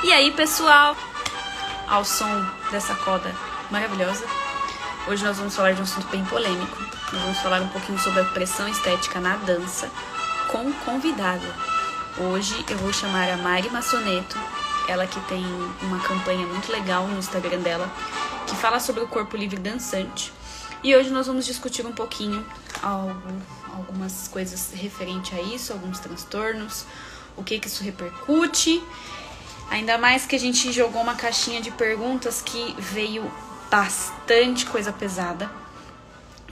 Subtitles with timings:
[0.00, 0.96] E aí, pessoal,
[1.88, 3.34] ao som dessa coda
[3.68, 4.24] maravilhosa,
[5.08, 6.80] hoje nós vamos falar de um assunto bem polêmico.
[7.12, 9.90] Nós vamos falar um pouquinho sobre a pressão estética na dança
[10.52, 11.52] com convidada.
[12.16, 14.38] Hoje eu vou chamar a Mari Massoneto,
[14.86, 15.44] ela que tem
[15.82, 17.90] uma campanha muito legal no Instagram dela,
[18.46, 20.32] que fala sobre o corpo livre dançante.
[20.80, 22.46] E hoje nós vamos discutir um pouquinho
[23.74, 26.84] algumas coisas referente a isso, alguns transtornos,
[27.36, 28.80] o que que isso repercute
[29.70, 33.30] Ainda mais que a gente jogou uma caixinha de perguntas que veio
[33.70, 35.50] bastante coisa pesada.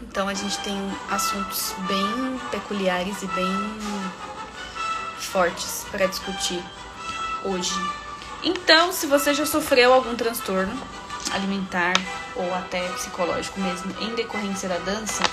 [0.02, 0.76] Então a gente tem
[1.10, 3.78] assuntos bem peculiares e bem
[5.18, 6.62] fortes para discutir
[7.44, 7.74] hoje.
[8.42, 10.76] Então, se você já sofreu algum transtorno
[11.32, 11.94] alimentar
[12.36, 15.24] ou até psicológico mesmo em decorrência da dança,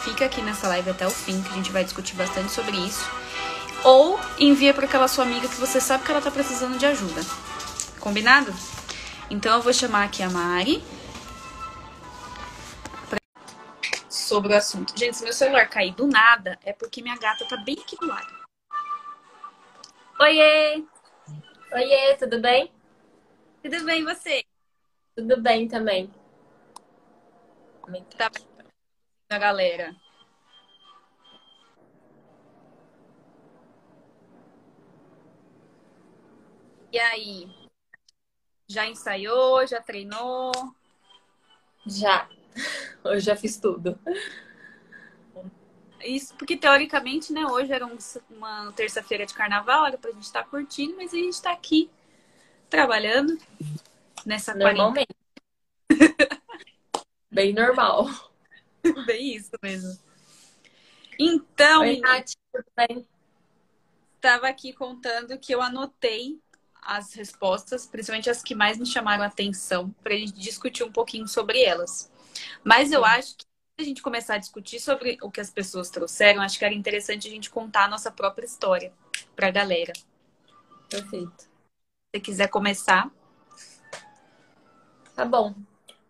[0.00, 3.04] fica aqui nessa live até o fim, que a gente vai discutir bastante sobre isso.
[3.84, 7.20] Ou envia para aquela sua amiga que você sabe que ela tá precisando de ajuda.
[8.00, 8.52] Combinado?
[9.30, 10.82] Então eu vou chamar aqui a Mari
[13.08, 13.18] pra...
[14.08, 14.96] sobre o assunto.
[14.98, 18.06] Gente, se meu celular cair do nada, é porque minha gata tá bem aqui do
[18.06, 18.34] lado.
[20.20, 20.84] Oiê!
[21.72, 22.72] Oiê, tudo bem?
[23.62, 24.44] Tudo bem, você?
[25.14, 26.12] Tudo bem também.
[28.16, 28.46] Tá bem.
[29.28, 29.94] A galera.
[36.96, 37.48] E aí?
[38.66, 39.66] Já ensaiou?
[39.66, 40.50] Já treinou?
[41.84, 42.26] Já.
[43.04, 44.00] Hoje já fiz tudo.
[46.02, 47.86] Isso porque, teoricamente, né, hoje era
[48.30, 51.90] uma terça-feira de carnaval, era pra gente estar tá curtindo, mas a gente tá aqui
[52.70, 53.36] trabalhando
[54.24, 55.14] nessa Normalmente.
[57.30, 58.06] Bem normal.
[59.04, 59.98] Bem isso mesmo.
[61.18, 63.06] Então, Oi, Nath, tudo bem?
[64.14, 66.40] Estava aqui contando que eu anotei
[66.86, 70.92] as respostas, principalmente as que mais me chamaram a atenção, para a gente discutir um
[70.92, 72.10] pouquinho sobre elas.
[72.64, 75.90] Mas eu acho que se a gente começar a discutir sobre o que as pessoas
[75.90, 78.92] trouxeram, acho que era interessante a gente contar a nossa própria história
[79.34, 79.92] para a galera.
[80.88, 81.42] Perfeito.
[81.42, 81.48] Se
[82.14, 83.10] você quiser começar.
[85.14, 85.54] Tá bom.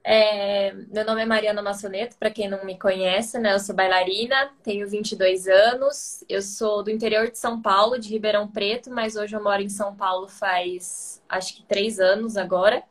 [0.09, 3.55] É, meu nome é Mariana Massoneto, para quem não me conhece, né?
[3.55, 8.47] Eu sou bailarina, tenho 22 anos, eu sou do interior de São Paulo, de Ribeirão
[8.47, 12.85] Preto, mas hoje eu moro em São Paulo faz acho que três anos agora.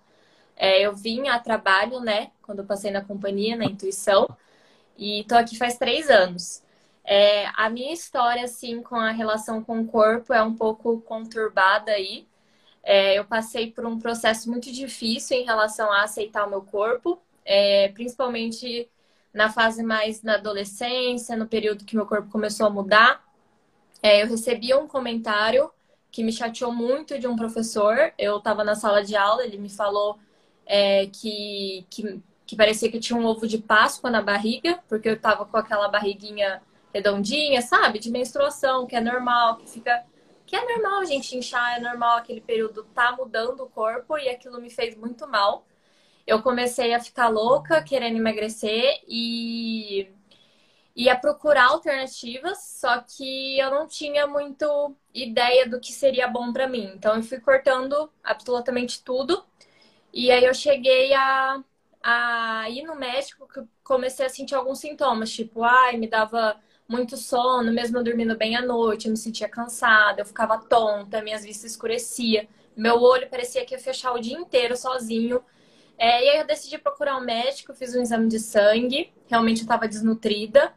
[0.58, 2.32] É, eu vim a trabalho, né?
[2.42, 4.28] Quando eu passei na companhia, na intuição,
[4.98, 6.64] e tô aqui faz três anos.
[7.04, 11.92] É, a minha história, assim, com a relação com o corpo é um pouco conturbada
[11.92, 12.28] aí.
[12.86, 17.20] É, eu passei por um processo muito difícil em relação a aceitar o meu corpo,
[17.44, 18.88] é, principalmente
[19.34, 23.26] na fase mais na adolescência, no período que meu corpo começou a mudar.
[24.04, 25.72] É, eu recebi um comentário
[26.12, 28.14] que me chateou muito de um professor.
[28.20, 30.20] Eu estava na sala de aula, ele me falou
[30.66, 35.16] é, que, que, que, parecia que tinha um ovo de Páscoa na barriga, porque eu
[35.16, 36.62] estava com aquela barriguinha
[36.94, 37.98] redondinha, sabe?
[37.98, 40.06] De menstruação, que é normal, que fica
[40.56, 44.62] é normal a gente inchar, é normal aquele período tá mudando o corpo e aquilo
[44.62, 45.66] me fez muito mal.
[46.28, 50.10] Eu comecei a ficar louca, querendo emagrecer e
[50.96, 56.68] ia procurar alternativas, só que eu não tinha muito ideia do que seria bom para
[56.68, 56.92] mim.
[56.96, 59.46] Então eu fui cortando absolutamente tudo.
[60.14, 61.62] E aí eu cheguei a,
[62.04, 67.18] a ir no médico que comecei a sentir alguns sintomas, tipo, ai, me dava muito
[67.18, 71.72] sono, mesmo dormindo bem à noite, eu me sentia cansada, eu ficava tonta, minhas vistas
[71.72, 75.42] escurecia, meu olho parecia que ia fechar o dia inteiro sozinho.
[75.98, 79.64] É, e aí eu decidi procurar um médico, fiz um exame de sangue, realmente eu
[79.64, 80.74] estava desnutrida.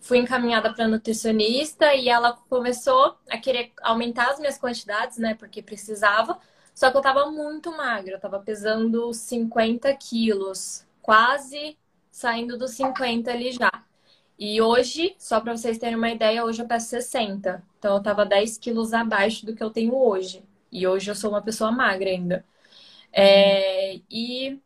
[0.00, 5.34] Fui encaminhada para nutricionista e ela começou a querer aumentar as minhas quantidades, né?
[5.34, 6.38] Porque precisava.
[6.74, 11.78] Só que eu estava muito magra, eu estava pesando 50 quilos, quase
[12.10, 13.70] saindo dos 50 ali já.
[14.44, 17.62] E hoje, só para vocês terem uma ideia, hoje eu peso 60.
[17.78, 20.44] Então eu tava 10 quilos abaixo do que eu tenho hoje.
[20.70, 22.44] E hoje eu sou uma pessoa magra ainda.
[23.12, 24.60] É, e,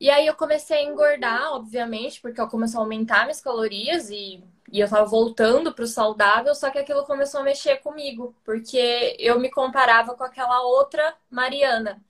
[0.00, 4.42] e aí eu comecei a engordar, obviamente, porque eu comecei a aumentar minhas calorias e,
[4.72, 9.38] e eu tava voltando pro saudável, só que aquilo começou a mexer comigo, porque eu
[9.40, 12.02] me comparava com aquela outra Mariana.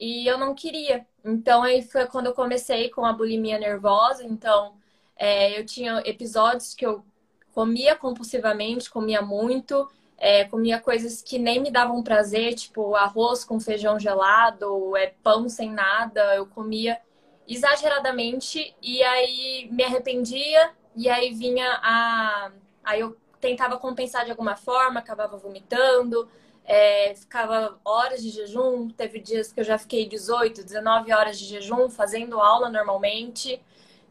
[0.00, 1.06] E eu não queria.
[1.24, 4.77] Então aí foi quando eu comecei com a bulimia nervosa, então
[5.18, 7.04] é, eu tinha episódios que eu
[7.52, 13.60] comia compulsivamente, comia muito, é, comia coisas que nem me davam prazer, tipo arroz com
[13.60, 16.34] feijão gelado, é, pão sem nada.
[16.36, 17.00] Eu comia
[17.48, 22.52] exageradamente e aí me arrependia e aí vinha a.
[22.84, 26.28] Aí eu tentava compensar de alguma forma, acabava vomitando.
[26.64, 31.46] é, ficava horas de jejum, teve dias que eu já fiquei 18, 19 horas de
[31.46, 33.60] jejum fazendo aula normalmente.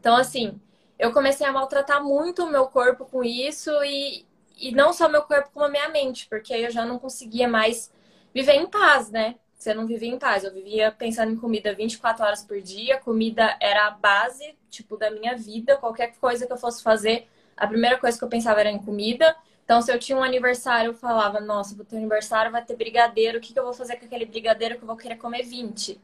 [0.00, 0.60] Então, assim,
[0.98, 5.22] eu comecei a maltratar muito o meu corpo com isso e, e não só meu
[5.22, 7.92] corpo, como a minha mente, porque aí eu já não conseguia mais
[8.34, 9.36] viver em paz, né?
[9.58, 10.44] Você não vivia em paz.
[10.44, 12.98] Eu vivia pensando em comida 24 horas por dia.
[12.98, 15.76] Comida era a base, tipo, da minha vida.
[15.76, 19.36] Qualquer coisa que eu fosse fazer, a primeira coisa que eu pensava era em comida.
[19.64, 22.74] Então, se eu tinha um aniversário, eu falava, nossa, vou ter um aniversário, vai ter
[22.76, 25.42] brigadeiro, o que, que eu vou fazer com aquele brigadeiro que eu vou querer comer
[25.42, 26.00] 20?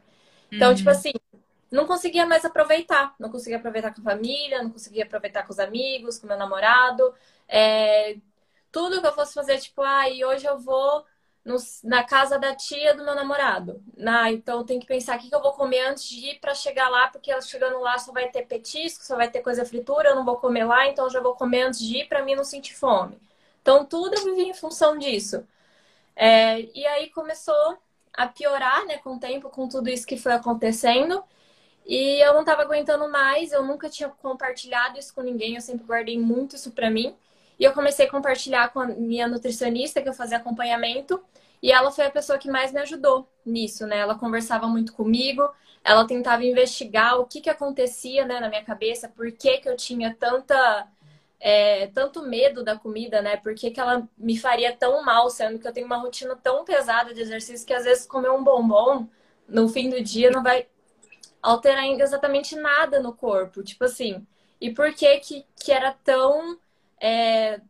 [0.53, 0.75] Então, uhum.
[0.75, 1.13] tipo assim,
[1.75, 3.15] não conseguia mais aproveitar.
[3.19, 7.15] Não conseguia aproveitar com a família, não conseguia aproveitar com os amigos, com meu namorado.
[7.49, 8.17] É...
[8.73, 11.05] Tudo que eu fosse fazer, tipo, ah, e hoje eu vou
[11.45, 13.83] no, na casa da tia do meu namorado.
[13.97, 16.55] Na, então tem que pensar o que, que eu vou comer antes de ir para
[16.55, 20.17] chegar lá, porque chegando lá só vai ter petisco, só vai ter coisa fritura, eu
[20.17, 22.45] não vou comer lá, então eu já vou comer antes de ir para mim não
[22.45, 23.19] sentir fome.
[23.63, 25.47] Então tudo eu vivi em função disso.
[26.17, 27.79] É, e aí começou
[28.13, 31.25] a piorar, né, com o tempo, com tudo isso que foi acontecendo.
[31.87, 35.85] E eu não estava aguentando mais, eu nunca tinha compartilhado isso com ninguém, eu sempre
[35.85, 37.15] guardei muito isso para mim.
[37.59, 41.23] E eu comecei a compartilhar com a minha nutricionista, que eu fazia acompanhamento,
[41.63, 43.99] e ela foi a pessoa que mais me ajudou nisso, né?
[43.99, 45.49] Ela conversava muito comigo,
[45.83, 49.77] ela tentava investigar o que, que acontecia né, na minha cabeça, por que, que eu
[49.77, 50.89] tinha tanta,
[51.39, 53.37] é, tanto medo da comida, né?
[53.37, 56.65] Por que, que ela me faria tão mal, sendo que eu tenho uma rotina tão
[56.65, 59.07] pesada de exercício que às vezes comer um bombom
[59.49, 60.67] no fim do dia não vai
[61.45, 63.63] alterar exatamente nada no corpo.
[63.63, 64.27] Tipo assim,
[64.61, 66.59] e por que, que, que era tão
[67.01, 67.61] é,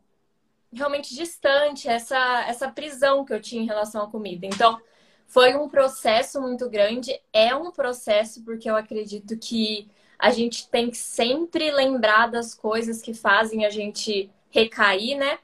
[0.73, 4.47] realmente distante essa, essa prisão que eu tinha em relação à comida.
[4.47, 4.81] Então,
[5.27, 9.89] foi um processo muito grande, é um processo porque eu acredito que
[10.19, 15.39] a gente tem que sempre lembrar das coisas que fazem a gente recair, né?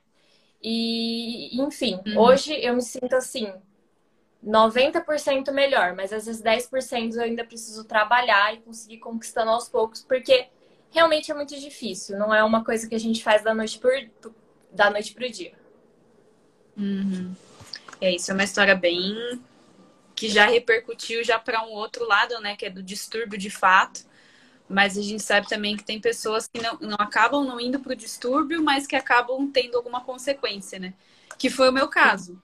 [0.63, 2.19] E, enfim, uhum.
[2.19, 3.53] hoje eu me sinto assim,
[4.45, 10.49] 90% melhor, mas vezes 10% eu ainda preciso trabalhar e conseguir conquistando aos poucos, porque
[10.91, 12.19] realmente é muito difícil.
[12.19, 13.93] Não é uma coisa que a gente faz da noite por
[14.73, 15.53] da noite pro dia.
[16.77, 17.35] Uhum.
[18.01, 19.41] É isso, é uma história bem
[20.15, 24.09] que já repercutiu já para um outro lado, né, que é do distúrbio de fato.
[24.69, 27.93] Mas a gente sabe também que tem pessoas que não, não acabam não indo para
[27.93, 30.95] o distúrbio, mas que acabam tendo alguma consequência, né?
[31.37, 32.41] Que foi o meu caso.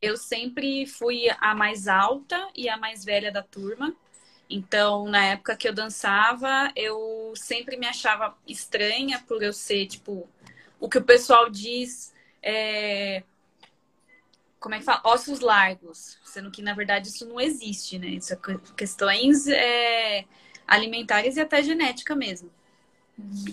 [0.00, 3.94] Eu sempre fui a mais alta e a mais velha da turma.
[4.48, 10.28] Então, na época que eu dançava, eu sempre me achava estranha por eu ser, tipo,
[10.80, 13.22] o que o pessoal diz é.
[14.58, 15.02] Como é que fala?
[15.04, 16.18] Ossos largos.
[16.24, 18.08] Sendo que, na verdade, isso não existe, né?
[18.08, 18.38] Isso é
[18.76, 20.24] questões é,
[20.66, 22.50] alimentares e até genética mesmo.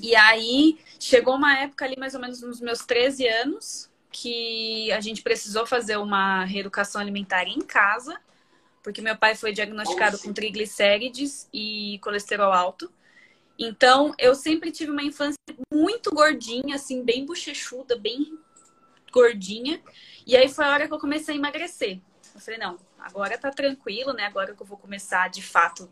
[0.02, 5.02] E aí, chegou uma época ali, mais ou menos nos meus 13 anos, que a
[5.02, 8.20] gente precisou fazer uma reeducação alimentar em casa
[8.86, 12.94] porque meu pai foi diagnosticado com triglicérides e colesterol alto.
[13.58, 15.40] Então, eu sempre tive uma infância
[15.74, 18.38] muito gordinha, assim, bem bochechuda, bem
[19.12, 19.82] gordinha.
[20.24, 22.00] E aí foi a hora que eu comecei a emagrecer.
[22.36, 24.26] Eu falei, não, agora tá tranquilo, né?
[24.26, 25.90] Agora que eu vou começar, de fato,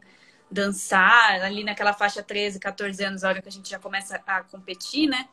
[0.51, 4.43] dançar, ali naquela faixa 13, 14 anos, a hora que a gente já começa a
[4.43, 5.27] competir, né?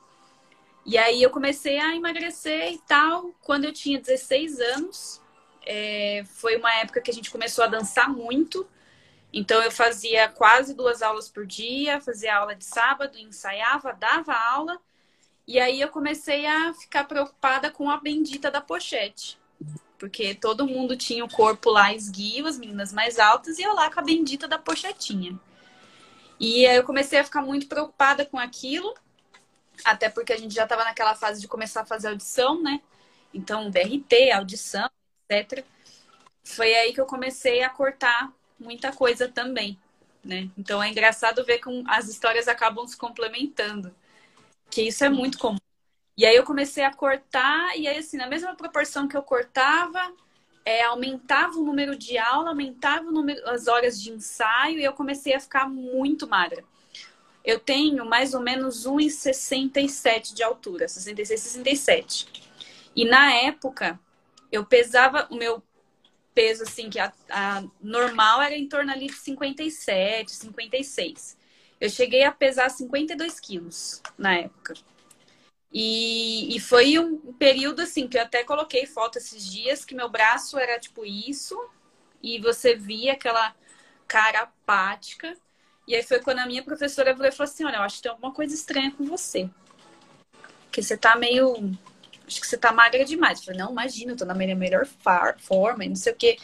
[0.84, 3.34] E aí eu comecei a emagrecer e tal.
[3.42, 5.20] Quando eu tinha 16 anos,
[5.64, 8.66] é, foi uma época que a gente começou a dançar muito.
[9.32, 14.80] Então eu fazia quase duas aulas por dia, fazia aula de sábado, ensaiava, dava aula.
[15.46, 19.38] E aí eu comecei a ficar preocupada com a bendita da pochete.
[19.98, 23.90] Porque todo mundo tinha o corpo lá esguio, as meninas mais altas, e eu lá
[23.90, 25.38] com a bendita da pochetinha.
[26.38, 28.94] E aí eu comecei a ficar muito preocupada com aquilo,
[29.84, 32.80] até porque a gente já estava naquela fase de começar a fazer audição, né?
[33.32, 34.88] Então, DRT, audição,
[35.28, 35.64] etc.
[36.44, 39.78] Foi aí que eu comecei a cortar muita coisa também,
[40.22, 40.50] né?
[40.56, 43.94] Então é engraçado ver como as histórias acabam se complementando,
[44.70, 45.58] que isso é muito comum.
[46.16, 50.12] E aí eu comecei a cortar e aí assim, na mesma proporção que eu cortava,
[50.64, 54.92] é, aumentava o número de aula, aumentava o número, as horas de ensaio e eu
[54.92, 56.62] comecei a ficar muito magra.
[57.44, 62.28] Eu tenho mais ou menos 1,67 de altura, 66, 67.
[62.94, 63.98] E na época,
[64.52, 65.62] eu pesava o meu
[66.34, 71.36] peso, assim, que a, a, normal era em torno ali de 57, 56.
[71.80, 74.74] Eu cheguei a pesar 52 quilos na época.
[75.72, 80.08] E, e foi um período, assim, que eu até coloquei foto esses dias, que meu
[80.08, 81.58] braço era tipo isso,
[82.22, 83.54] e você via aquela
[84.06, 85.36] cara apática.
[85.90, 88.32] E aí foi quando a minha professora falou assim: Olha, eu acho que tem alguma
[88.32, 89.50] coisa estranha com você.
[90.70, 91.76] Que você tá meio
[92.28, 93.40] acho que você tá magra demais.
[93.40, 96.38] Eu falei, não, imagina, eu tô na minha melhor forma e não sei o quê.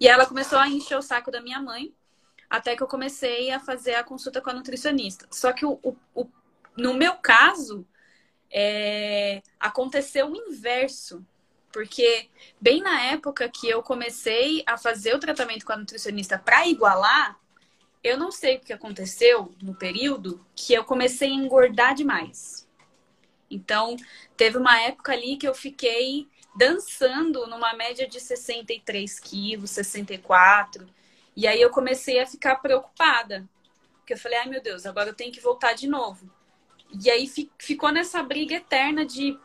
[0.00, 1.94] E ela começou a encher o saco da minha mãe,
[2.50, 5.28] até que eu comecei a fazer a consulta com a nutricionista.
[5.30, 6.28] Só que o, o, o
[6.76, 7.86] no meu caso,
[8.50, 11.24] é, aconteceu o inverso.
[11.70, 12.28] Porque
[12.60, 17.38] bem na época que eu comecei a fazer o tratamento com a nutricionista para igualar,
[18.02, 22.68] eu não sei o que aconteceu no período que eu comecei a engordar demais.
[23.50, 23.96] Então,
[24.36, 30.86] teve uma época ali que eu fiquei dançando numa média de 63 quilos, 64.
[31.36, 33.48] E aí eu comecei a ficar preocupada.
[33.98, 36.30] Porque eu falei, ai meu Deus, agora eu tenho que voltar de novo.
[37.04, 39.38] E aí ficou nessa briga eterna de,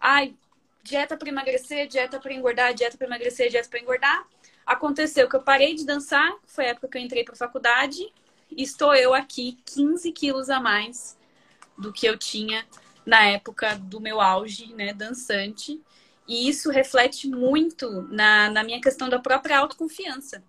[0.00, 0.34] ai,
[0.82, 4.26] dieta para emagrecer, dieta para engordar, dieta para emagrecer, dieta para engordar.
[4.66, 8.12] Aconteceu que eu parei de dançar, foi a época que eu entrei para faculdade,
[8.50, 11.16] e estou eu aqui 15 quilos a mais
[11.78, 12.66] do que eu tinha
[13.04, 15.80] na época do meu auge, né, dançante.
[16.26, 20.42] E isso reflete muito na, na minha questão da própria autoconfiança.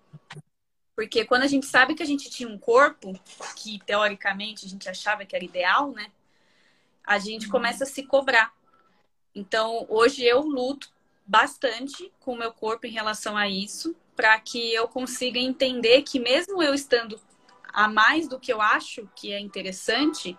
[0.96, 3.14] Porque quando a gente sabe que a gente tinha um corpo,
[3.56, 6.12] que teoricamente a gente achava que era ideal, né?
[7.04, 8.52] A gente começa a se cobrar.
[9.36, 10.92] Então, hoje eu luto
[11.24, 16.20] bastante com o meu corpo em relação a isso, para que eu consiga entender que
[16.20, 17.18] mesmo eu estando
[17.72, 20.38] a mais do que eu acho que é interessante,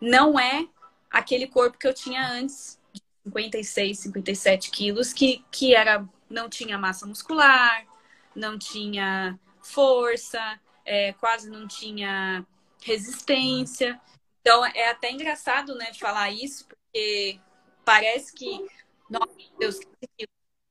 [0.00, 0.66] não é
[1.08, 6.76] aquele corpo que eu tinha antes, de 56, 57 quilos, que, que era, não tinha
[6.76, 7.86] massa muscular,
[8.34, 12.44] não tinha força, é, quase não tinha
[12.82, 14.00] resistência.
[14.40, 17.38] Então é até engraçado, né, falar isso, porque
[17.84, 18.66] Parece que,
[19.10, 19.78] nossa, Deus,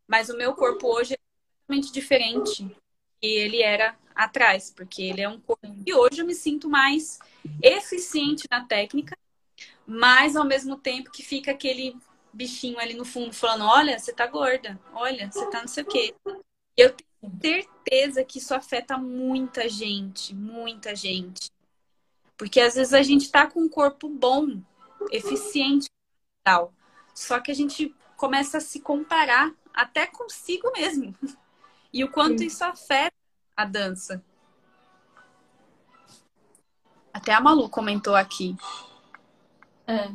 [0.07, 1.15] mas o meu corpo hoje
[1.63, 2.75] totalmente diferente
[3.21, 7.19] que ele era atrás, porque ele é um corpo e hoje eu me sinto mais
[7.61, 9.17] eficiente na técnica,
[9.85, 11.95] mas ao mesmo tempo que fica aquele
[12.31, 15.87] bichinho ali no fundo falando: olha, você tá gorda, olha, você tá não sei o
[15.87, 16.15] quê.
[16.75, 21.51] Eu tenho certeza que isso afeta muita gente, muita gente.
[22.37, 24.61] Porque às vezes a gente tá com um corpo bom,
[25.11, 25.87] eficiente,
[26.43, 26.73] tal.
[27.13, 31.15] Só que a gente começa a se comparar até consigo mesmo.
[31.93, 32.47] E o quanto Sim.
[32.47, 33.15] isso afeta
[33.55, 34.23] a dança.
[37.13, 38.57] Até a Malu comentou aqui.
[39.85, 40.09] É.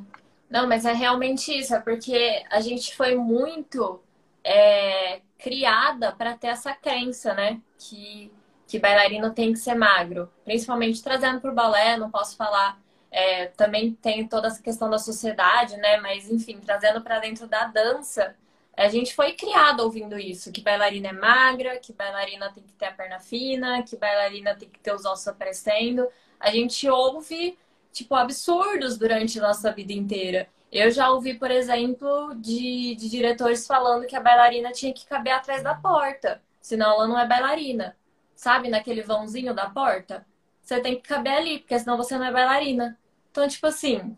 [0.51, 4.03] Não, mas é realmente isso, é porque a gente foi muito
[4.43, 7.61] é, criada para ter essa crença, né?
[7.79, 8.33] Que,
[8.67, 10.29] que bailarino tem que ser magro.
[10.45, 12.81] Principalmente trazendo para o balé, não posso falar
[13.11, 15.99] é, também tem toda essa questão da sociedade, né?
[16.01, 18.37] Mas, enfim, trazendo para dentro da dança,
[18.85, 22.87] a gente foi criado ouvindo isso: que bailarina é magra, que bailarina tem que ter
[22.87, 26.09] a perna fina, que bailarina tem que ter os ossos aparecendo.
[26.41, 27.59] A gente ouve,
[27.93, 30.49] tipo, absurdos durante a nossa vida inteira.
[30.71, 35.33] Eu já ouvi, por exemplo, de, de diretores falando que a bailarina tinha que caber
[35.33, 37.97] atrás da porta, senão ela não é bailarina.
[38.35, 40.25] Sabe, naquele vãozinho da porta?
[40.69, 42.99] você tem que caber ali, porque senão você não é bailarina.
[43.31, 44.15] Então, tipo assim,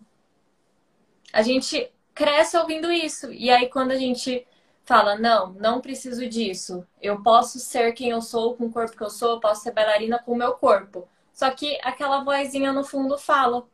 [1.33, 3.33] a gente cresce ouvindo isso.
[3.33, 4.45] E aí, quando a gente
[4.91, 9.03] fala, não, não preciso disso, eu posso ser quem eu sou, com o corpo que
[9.05, 11.09] eu sou, eu posso ser bailarina com o meu corpo.
[11.33, 13.69] Só que aquela vozinha no fundo fala.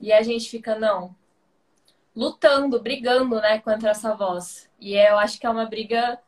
[0.00, 1.12] E a gente fica, não,
[2.14, 4.70] lutando, brigando, né, contra essa voz.
[4.78, 6.20] E eu acho que é uma briga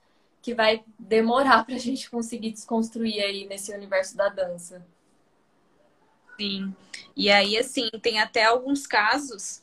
[0.42, 4.84] que vai demorar pra gente conseguir desconstruir aí nesse universo da dança.
[6.36, 6.74] Sim.
[7.14, 9.62] E aí, assim, tem até alguns casos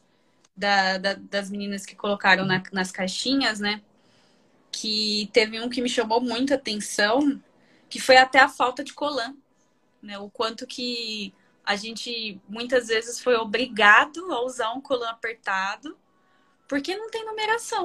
[0.55, 3.81] da, da, das meninas que colocaram na, nas caixinhas, né?
[4.71, 7.41] Que teve um que me chamou muita atenção,
[7.89, 9.33] que foi até a falta de colã,
[10.01, 10.17] né?
[10.19, 11.33] O quanto que
[11.65, 15.97] a gente muitas vezes foi obrigado a usar um colã apertado
[16.67, 17.83] porque não tem numeração.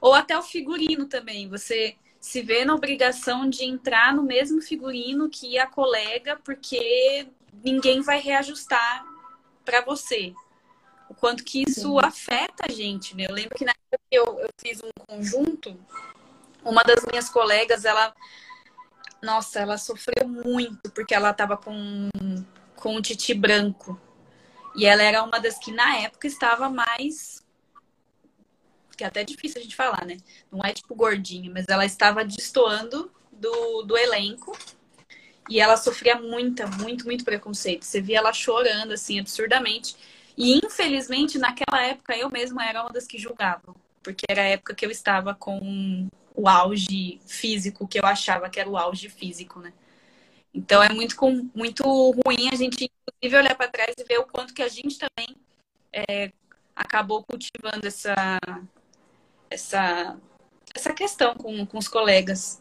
[0.00, 1.48] Ou até o figurino também.
[1.48, 7.28] Você se vê na obrigação de entrar no mesmo figurino que a colega porque
[7.64, 9.04] ninguém vai reajustar
[9.64, 10.32] para você.
[11.08, 11.98] O quanto que isso Sim.
[12.04, 13.26] afeta a gente, né?
[13.28, 15.76] Eu lembro que na época que eu, eu fiz um conjunto,
[16.64, 18.14] uma das minhas colegas, ela.
[19.22, 22.08] Nossa, ela sofreu muito porque ela estava com,
[22.76, 24.00] com um titi branco.
[24.74, 27.44] E ela era uma das que na época estava mais.
[28.96, 30.18] Que é até difícil a gente falar, né?
[30.50, 34.56] Não é tipo gordinha, mas ela estava destoando do, do elenco.
[35.48, 37.84] E ela sofria muita, muito, muito preconceito.
[37.84, 39.96] Você via ela chorando, assim, absurdamente.
[40.36, 43.74] E infelizmente, naquela época, eu mesma era uma das que julgavam.
[44.02, 48.60] Porque era a época que eu estava com o auge físico, que eu achava que
[48.60, 49.72] era o auge físico, né?
[50.52, 51.16] Então é muito,
[51.54, 54.98] muito ruim a gente, inclusive, olhar para trás e ver o quanto que a gente
[54.98, 55.36] também
[55.92, 56.32] é,
[56.74, 58.14] acabou cultivando essa,
[59.48, 60.18] essa,
[60.74, 62.60] essa questão com, com os colegas.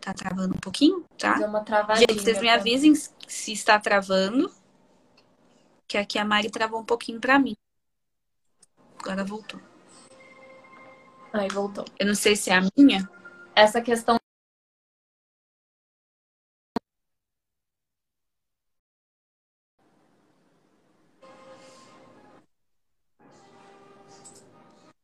[0.00, 1.34] Tá travando um pouquinho, tá?
[1.34, 2.06] Deu uma travadinha.
[2.08, 4.52] Gente, vocês me avisem se está travando.
[5.86, 7.54] Que aqui a Mari travou um pouquinho para mim.
[9.02, 9.60] Agora voltou.
[11.32, 11.84] Aí voltou.
[11.98, 13.08] Eu não sei se é a minha.
[13.54, 14.18] Essa questão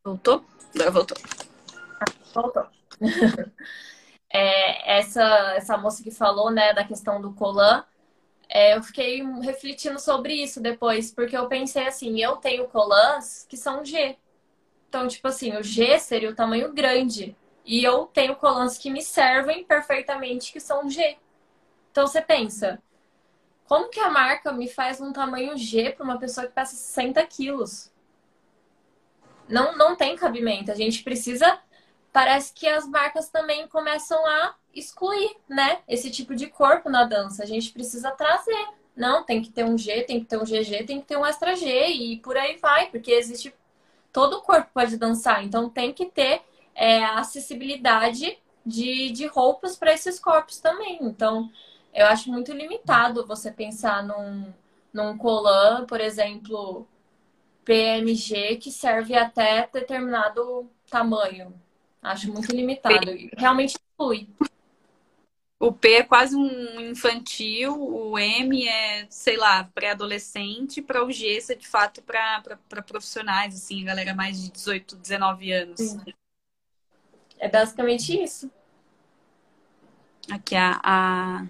[0.04, 0.44] Voltou?
[0.74, 1.16] Agora voltou.
[2.32, 2.66] Voltou.
[4.30, 5.22] é, essa,
[5.56, 7.84] essa moça que falou, né, da questão do colan,
[8.56, 13.56] é, eu fiquei refletindo sobre isso depois, porque eu pensei assim, eu tenho colãs que
[13.56, 14.16] são G.
[14.88, 17.36] Então, tipo assim, o G seria o tamanho grande.
[17.64, 21.18] E eu tenho colãs que me servem perfeitamente, que são G.
[21.90, 22.82] Então você pensa,
[23.66, 27.26] como que a marca me faz um tamanho G para uma pessoa que pesa 60
[27.26, 27.92] quilos?
[29.48, 30.70] não, não tem cabimento.
[30.70, 31.58] A gente precisa.
[32.12, 35.78] Parece que as marcas também começam a excluir, né?
[35.88, 37.42] Esse tipo de corpo na dança.
[37.42, 38.68] A gente precisa trazer.
[38.94, 41.26] Não, tem que ter um G, tem que ter um GG, tem que ter um
[41.26, 43.54] extra G e por aí vai, porque existe.
[44.12, 46.40] Todo o corpo pode dançar, então tem que ter
[46.74, 50.98] é, acessibilidade de, de roupas para esses corpos também.
[51.02, 51.50] Então,
[51.92, 54.52] eu acho muito limitado você pensar num,
[54.92, 56.86] num colan, por exemplo,
[57.64, 61.52] PMG que serve até determinado tamanho.
[62.02, 63.10] Acho muito limitado.
[63.36, 64.28] Realmente flui.
[65.58, 71.40] O P é quase um infantil, o M é, sei lá, pré-adolescente, para o G
[71.40, 75.96] ser de fato para profissionais, assim, galera mais de 18, 19 anos.
[77.38, 78.50] É basicamente isso.
[80.30, 81.46] Aqui a, a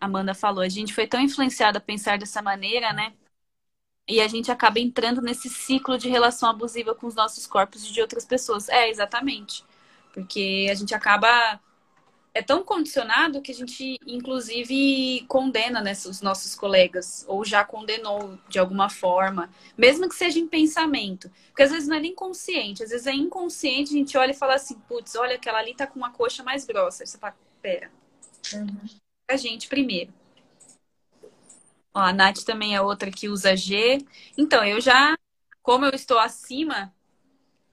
[0.00, 3.12] Amanda falou, a gente foi tão influenciada a pensar dessa maneira, né?
[4.08, 7.92] E a gente acaba entrando nesse ciclo de relação abusiva com os nossos corpos e
[7.92, 8.68] de outras pessoas.
[8.68, 9.64] É, exatamente.
[10.12, 11.60] Porque a gente acaba.
[12.40, 18.38] É tão condicionado que a gente, inclusive, condena né, os nossos colegas, ou já condenou
[18.48, 21.30] de alguma forma, mesmo que seja em pensamento.
[21.48, 24.34] Porque às vezes não é nem consciente, às vezes é inconsciente, a gente olha e
[24.34, 27.02] fala assim: putz, olha, aquela ali tá com uma coxa mais grossa.
[27.02, 27.90] Aí você fala: pera.
[28.54, 28.88] Uhum.
[29.30, 30.10] A gente primeiro.
[31.92, 33.98] Ó, a Nath também é outra que usa G.
[34.38, 35.14] Então, eu já,
[35.62, 36.90] como eu estou acima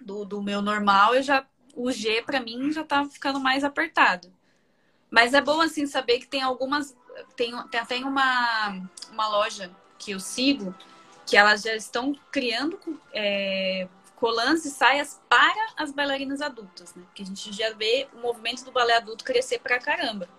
[0.02, 4.36] do, do meu normal, eu já o G para mim já tá ficando mais apertado.
[5.10, 6.96] Mas é bom assim saber que tem algumas
[7.36, 10.76] tem, tem até uma, uma loja que eu sigo
[11.26, 12.80] que elas já estão criando
[13.14, 17.04] é, colãs e saias para as bailarinas adultas, né?
[17.06, 20.30] Porque a gente já vê o movimento do balé adulto crescer pra caramba.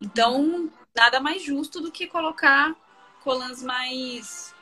[0.00, 2.74] Então, nada mais justo do que colocar
[3.24, 4.54] colãs mais,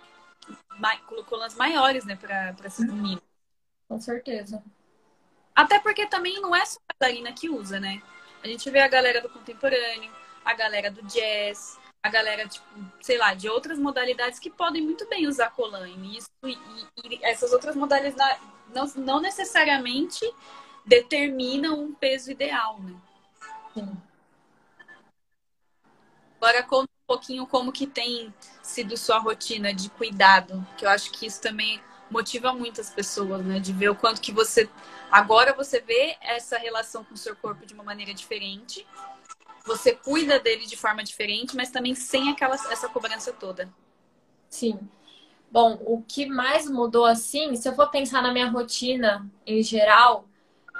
[0.79, 3.23] mais colãs maiores, né, para ser bonito.
[3.87, 4.63] Com certeza.
[5.55, 8.03] Até porque também não é só a bailarina que usa, né?
[8.43, 10.13] A gente vê a galera do contemporâneo,
[10.45, 12.65] a galera do jazz, a galera, tipo,
[13.01, 15.89] sei lá, de outras modalidades que podem muito bem usar colã.
[15.89, 16.57] E, isso, e,
[17.05, 18.41] e essas outras modalidades
[18.73, 20.25] não, não necessariamente
[20.85, 22.95] determinam um peso ideal, né?
[23.75, 23.97] Sim.
[26.41, 31.11] Agora conta um pouquinho como que tem sido sua rotina de cuidado, que eu acho
[31.11, 33.59] que isso também motiva muitas pessoas, né?
[33.59, 34.71] De ver o quanto que você
[35.11, 38.87] agora você vê essa relação com o seu corpo de uma maneira diferente.
[39.65, 43.69] Você cuida dele de forma diferente, mas também sem aquela essa cobrança toda.
[44.49, 44.79] Sim.
[45.51, 50.29] Bom, o que mais mudou assim, se eu for pensar na minha rotina em geral,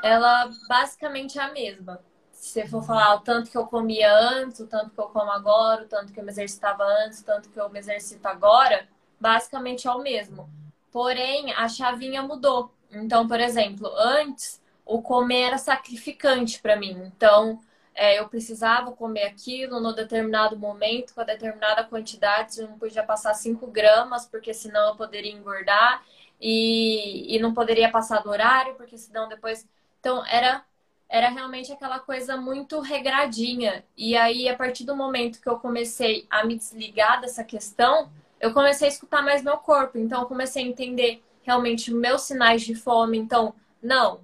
[0.03, 2.01] ela basicamente é a mesma
[2.47, 5.31] se você for falar o tanto que eu comia antes, o tanto que eu como
[5.33, 8.87] agora, o tanto que eu me exercitava antes, o tanto que eu me exercito agora,
[9.19, 10.49] basicamente é o mesmo.
[10.93, 12.73] Porém, a chavinha mudou.
[12.91, 16.91] Então, por exemplo, antes o comer era sacrificante para mim.
[17.07, 17.61] Então,
[17.95, 23.03] é, eu precisava comer aquilo no determinado momento, com a determinada quantidade, eu não podia
[23.03, 26.05] passar 5 gramas, porque senão eu poderia engordar,
[26.41, 29.67] e, e não poderia passar do horário, porque senão depois.
[30.01, 30.65] Então, era
[31.09, 33.85] era realmente aquela coisa muito regradinha.
[33.97, 38.53] E aí, a partir do momento que eu comecei a me desligar dessa questão, eu
[38.53, 39.99] comecei a escutar mais meu corpo.
[39.99, 43.17] Então, eu comecei a entender realmente meus sinais de fome.
[43.17, 44.21] Então, não,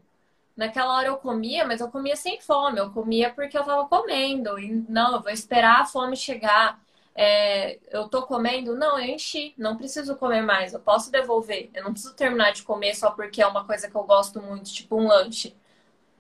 [0.57, 2.79] naquela hora eu comia, mas eu comia sem fome.
[2.79, 4.59] Eu comia porque eu tava comendo.
[4.59, 6.81] E não, eu vou esperar a fome chegar.
[7.15, 8.77] É, eu tô comendo?
[8.77, 9.55] Não, eu enchi.
[9.57, 10.73] Não preciso comer mais.
[10.75, 11.71] Eu posso devolver.
[11.75, 14.73] Eu não preciso terminar de comer só porque é uma coisa que eu gosto muito,
[14.73, 15.55] tipo um lanche.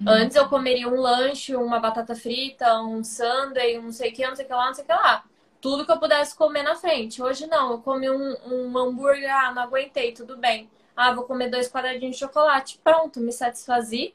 [0.00, 0.08] Uhum.
[0.08, 4.26] Antes eu comeria um lanche, uma batata frita, um sundae, um não sei o que,
[4.26, 5.24] não sei o que lá, não sei o que lá.
[5.60, 7.22] Tudo que eu pudesse comer na frente.
[7.22, 10.68] Hoje não, eu comi um, um hambúrguer, ah, não aguentei, tudo bem.
[10.96, 12.78] Ah, vou comer dois quadradinhos de chocolate.
[12.83, 14.14] Pronto, me satisfazi.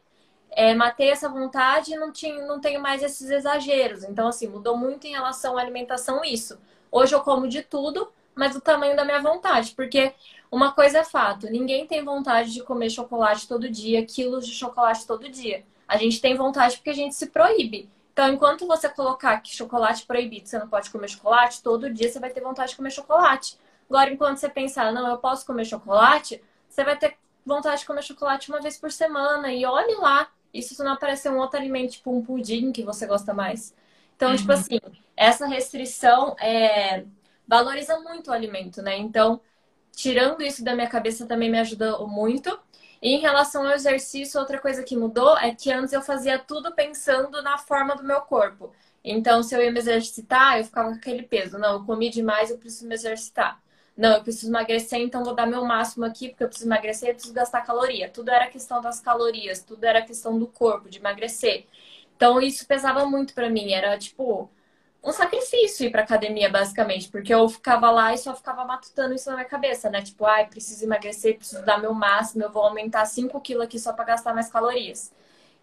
[0.52, 4.04] É, matei essa vontade e não, tinha, não tenho mais esses exageros.
[4.04, 6.60] Então, assim, mudou muito em relação à alimentação isso.
[6.92, 9.74] Hoje eu como de tudo, mas o tamanho da minha vontade.
[9.76, 10.14] Porque
[10.52, 15.06] uma coisa é fato: ninguém tem vontade de comer chocolate todo dia, quilos de chocolate
[15.06, 15.66] todo dia.
[15.88, 17.90] A gente tem vontade porque a gente se proíbe.
[18.14, 22.20] Então, enquanto você colocar que chocolate proibido, você não pode comer chocolate, todo dia você
[22.20, 23.58] vai ter vontade de comer chocolate.
[23.88, 26.44] Agora, enquanto você pensar, não, eu posso comer chocolate,
[26.78, 29.52] você vai ter vontade de comer chocolate uma vez por semana.
[29.52, 33.34] E olhe lá, isso não aparecer um outro alimento, tipo um pudim que você gosta
[33.34, 33.74] mais.
[34.16, 34.62] Então, tipo uhum.
[34.62, 37.04] tipo assim, essa restrição é,
[37.48, 38.96] valoriza muito o alimento, né?
[38.96, 39.42] Então,
[39.92, 42.60] tirando isso da minha cabeça também me ajudou muito.
[43.02, 46.76] E em relação ao exercício, outra coisa que mudou é que antes eu fazia tudo
[46.76, 48.72] pensando na forma do meu corpo.
[49.04, 51.58] Então, se eu ia me exercitar, eu ficava com aquele peso.
[51.58, 53.60] Não, eu comi demais, eu preciso me exercitar.
[53.98, 57.14] Não, eu preciso emagrecer, então vou dar meu máximo aqui, porque eu preciso emagrecer, eu
[57.16, 58.08] preciso gastar caloria.
[58.10, 61.66] Tudo era questão das calorias, tudo era questão do corpo, de emagrecer.
[62.16, 63.72] Então, isso pesava muito para mim.
[63.74, 64.50] Era tipo,
[65.04, 69.30] um sacrifício ir pra academia, basicamente, porque eu ficava lá e só ficava matutando isso
[69.30, 70.02] na minha cabeça, né?
[70.04, 73.94] Tipo, ai, preciso emagrecer, preciso dar meu máximo, eu vou aumentar 5 quilos aqui só
[73.94, 75.12] para gastar mais calorias.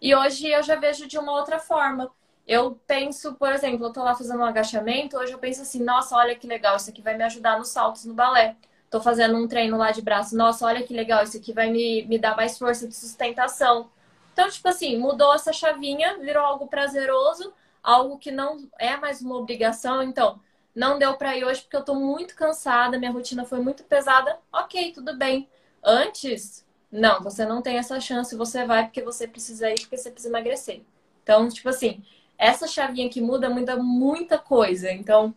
[0.01, 2.11] E hoje eu já vejo de uma outra forma.
[2.47, 6.15] Eu penso, por exemplo, eu tô lá fazendo um agachamento, hoje eu penso assim, nossa,
[6.15, 8.55] olha que legal, isso aqui vai me ajudar nos saltos no balé.
[8.89, 12.03] Tô fazendo um treino lá de braço, nossa, olha que legal, isso aqui vai me,
[12.05, 13.89] me dar mais força de sustentação.
[14.33, 19.37] Então, tipo assim, mudou essa chavinha, virou algo prazeroso, algo que não é mais uma
[19.37, 20.03] obrigação.
[20.03, 20.39] Então,
[20.75, 24.37] não deu para ir hoje porque eu tô muito cansada, minha rotina foi muito pesada.
[24.51, 25.49] Ok, tudo bem.
[25.83, 30.11] Antes, não, você não tem essa chance, você vai porque você precisa ir, porque você
[30.11, 30.81] precisa emagrecer.
[31.23, 32.03] Então, tipo assim,
[32.37, 34.91] essa chavinha que muda, muda muita coisa.
[34.91, 35.33] Então,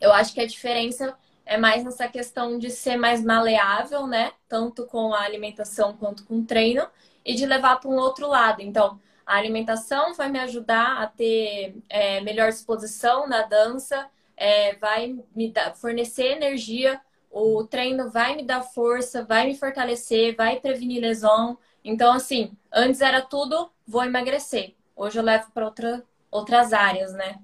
[0.00, 4.32] eu acho que a diferença é mais nessa questão de ser mais maleável, né?
[4.48, 6.86] Tanto com a alimentação quanto com o treino,
[7.24, 8.62] e de levar para um outro lado.
[8.62, 15.16] Então, a alimentação vai me ajudar a ter é, melhor disposição na dança, é, vai
[15.34, 21.00] me dar, fornecer energia, o treino vai me dar força, vai me fortalecer, vai prevenir
[21.00, 21.56] lesão.
[21.84, 24.74] Então, assim, antes era tudo, vou emagrecer.
[24.94, 27.38] Hoje eu levo para outra, outras áreas, né?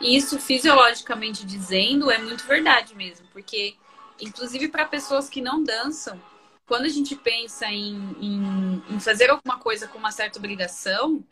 [0.00, 3.76] Isso, fisiologicamente dizendo, é muito verdade mesmo, porque,
[4.18, 6.20] inclusive, para pessoas que não dançam,
[6.66, 11.22] quando a gente pensa em, em, em, fazer alguma coisa com uma certa obrigação,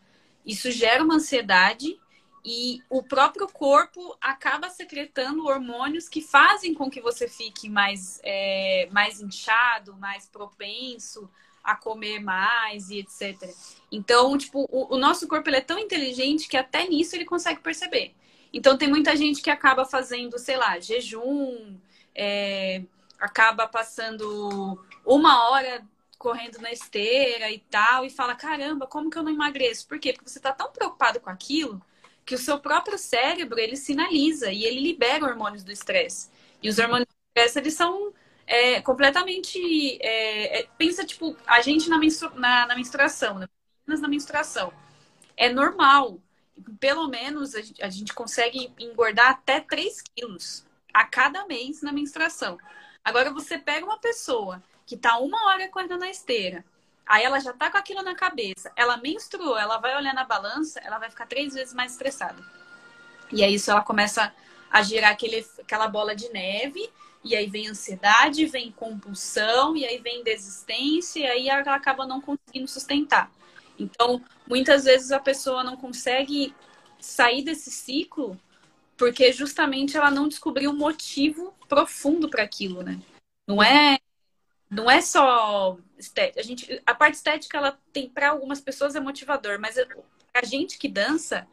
[0.45, 1.99] isso gera uma ansiedade
[2.45, 8.87] e o próprio corpo acaba secretando hormônios que fazem com que você fique mais, é,
[8.93, 11.29] mais inchado, mais propenso
[11.65, 13.51] a comer mais e etc.
[13.91, 18.15] Então, tipo, o, o nosso corpo é tão inteligente que até nisso ele consegue perceber.
[18.53, 21.77] Então, tem muita gente que acaba fazendo, sei lá, jejum,
[22.15, 22.83] é,
[23.19, 25.83] acaba passando uma hora
[26.19, 29.87] correndo na esteira e tal, e fala: caramba, como que eu não emagreço?
[29.89, 30.13] Por quê?
[30.13, 31.83] Porque você está tão preocupado com aquilo
[32.25, 36.31] que o seu próprio cérebro ele sinaliza e ele libera hormônios do estresse.
[36.63, 38.13] E os hormônios do estresse eles são
[38.47, 39.99] é, completamente.
[40.01, 43.49] É, é, pensa, tipo, a gente na, menstru, na, na menstruação, né?
[43.87, 44.73] na menstruação.
[45.37, 46.21] É normal.
[46.79, 51.93] Pelo menos a gente, a gente consegue engordar até 3 quilos a cada mês na
[51.93, 52.57] menstruação.
[53.05, 56.65] Agora você pega uma pessoa que tá uma hora correndo na esteira,
[57.05, 60.81] aí ela já tá com aquilo na cabeça, ela menstruou, ela vai olhar na balança,
[60.81, 62.43] ela vai ficar três vezes mais estressada.
[63.33, 64.33] E aí isso ela começa
[64.71, 66.91] a gerar aquele, aquela bola de neve,
[67.25, 72.21] e aí vem ansiedade, vem compulsão, e aí vem desistência, e aí ela acaba não
[72.21, 73.31] conseguindo sustentar.
[73.79, 76.55] Então, muitas vezes a pessoa não consegue
[77.01, 78.39] sair desse ciclo
[78.97, 83.01] porque justamente ela não descobriu um motivo profundo para aquilo, né?
[83.47, 83.99] Não é
[84.71, 86.41] não é só estética.
[86.41, 89.77] A gente a parte estética ela tem para algumas pessoas é motivador, mas
[90.33, 91.47] a gente que dança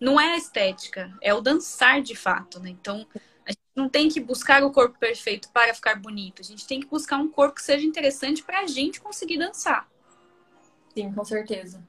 [0.00, 2.70] não é a estética, é o dançar de fato, né?
[2.70, 3.06] Então,
[3.76, 6.40] não tem que buscar o corpo perfeito para ficar bonito.
[6.40, 9.86] A gente tem que buscar um corpo que seja interessante para a gente conseguir dançar.
[10.94, 11.86] Sim, com certeza.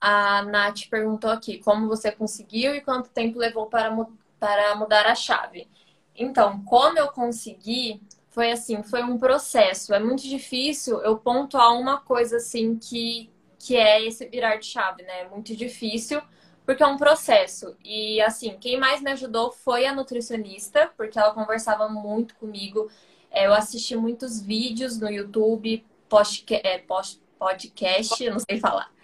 [0.00, 3.94] A Nath perguntou aqui como você conseguiu e quanto tempo levou para,
[4.40, 5.68] para mudar a chave.
[6.16, 9.92] Então, como eu consegui, foi assim, foi um processo.
[9.92, 15.02] É muito difícil eu pontuar uma coisa assim que, que é esse virar de chave,
[15.02, 15.22] né?
[15.22, 16.22] É muito difícil,
[16.64, 17.76] porque é um processo.
[17.84, 22.90] E assim, quem mais me ajudou foi a nutricionista, porque ela conversava muito comigo.
[23.30, 25.84] É, eu assisti muitos vídeos no YouTube,
[26.62, 26.78] é,
[27.38, 28.94] podcast, não sei falar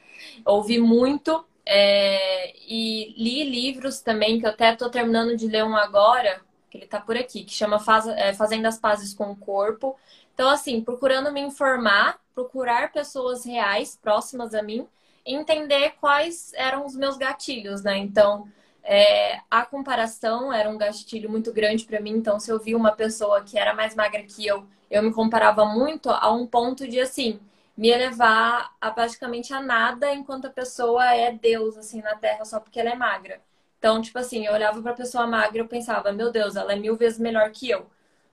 [0.44, 5.76] ouvi muito é, e li livros também, que eu até estou terminando de ler um
[5.76, 9.36] agora, que ele está por aqui, que chama Faz, é, Fazendo as Pazes com o
[9.36, 9.96] Corpo.
[10.34, 14.86] Então, assim, procurando me informar, procurar pessoas reais, próximas a mim,
[15.24, 17.96] entender quais eram os meus gatilhos, né?
[17.98, 18.48] Então,
[18.82, 22.12] é, a comparação era um gatilho muito grande para mim.
[22.12, 25.64] Então, se eu vi uma pessoa que era mais magra que eu, eu me comparava
[25.64, 27.40] muito a um ponto de assim
[27.76, 32.60] me elevar a praticamente a nada enquanto a pessoa é Deus assim na Terra só
[32.60, 33.40] porque ela é magra.
[33.78, 36.76] Então, tipo assim, eu olhava para a pessoa magra eu pensava, meu Deus, ela é
[36.76, 37.86] mil vezes melhor que eu.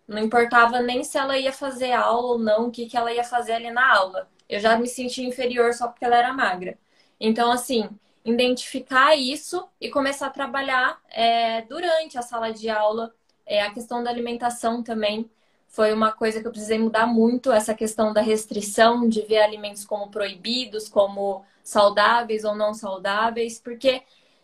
[0.08, 3.24] Não importava nem se ela ia fazer aula ou não, o que, que ela ia
[3.24, 4.30] fazer ali na aula.
[4.48, 6.78] Eu já me sentia inferior só porque ela era magra.
[7.20, 7.90] Então, assim,
[8.24, 13.14] identificar isso e começar a trabalhar é, durante a sala de aula.
[13.46, 15.30] É, a questão da alimentação também
[15.68, 19.86] foi uma coisa que eu precisei mudar muito, essa questão da restrição, de ver alimentos
[19.86, 24.02] como proibidos, como saudáveis ou não saudáveis, porque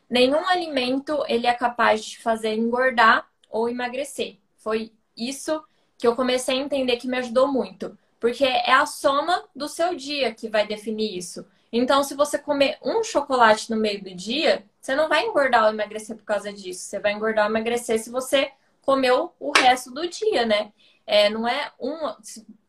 [0.09, 4.37] nenhum alimento ele é capaz de fazer engordar ou emagrecer.
[4.57, 5.63] Foi isso
[5.97, 9.95] que eu comecei a entender que me ajudou muito, porque é a soma do seu
[9.95, 11.45] dia que vai definir isso.
[11.71, 15.69] Então, se você comer um chocolate no meio do dia, você não vai engordar ou
[15.69, 16.81] emagrecer por causa disso.
[16.83, 20.71] Você vai engordar ou emagrecer se você comeu o resto do dia, né?
[21.05, 21.97] É, não é um.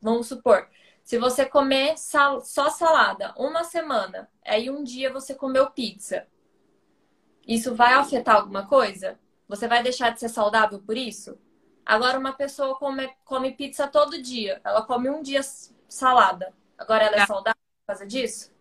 [0.00, 0.68] Vamos supor,
[1.04, 6.26] se você comer sal, só salada uma semana, aí um dia você comeu pizza,
[7.46, 9.18] isso vai afetar alguma coisa?
[9.46, 11.38] Você vai deixar de ser saudável por isso?
[11.84, 15.40] Agora, uma pessoa come, come pizza todo dia, ela come um dia
[15.88, 18.52] salada, agora ela é saudável por causa disso?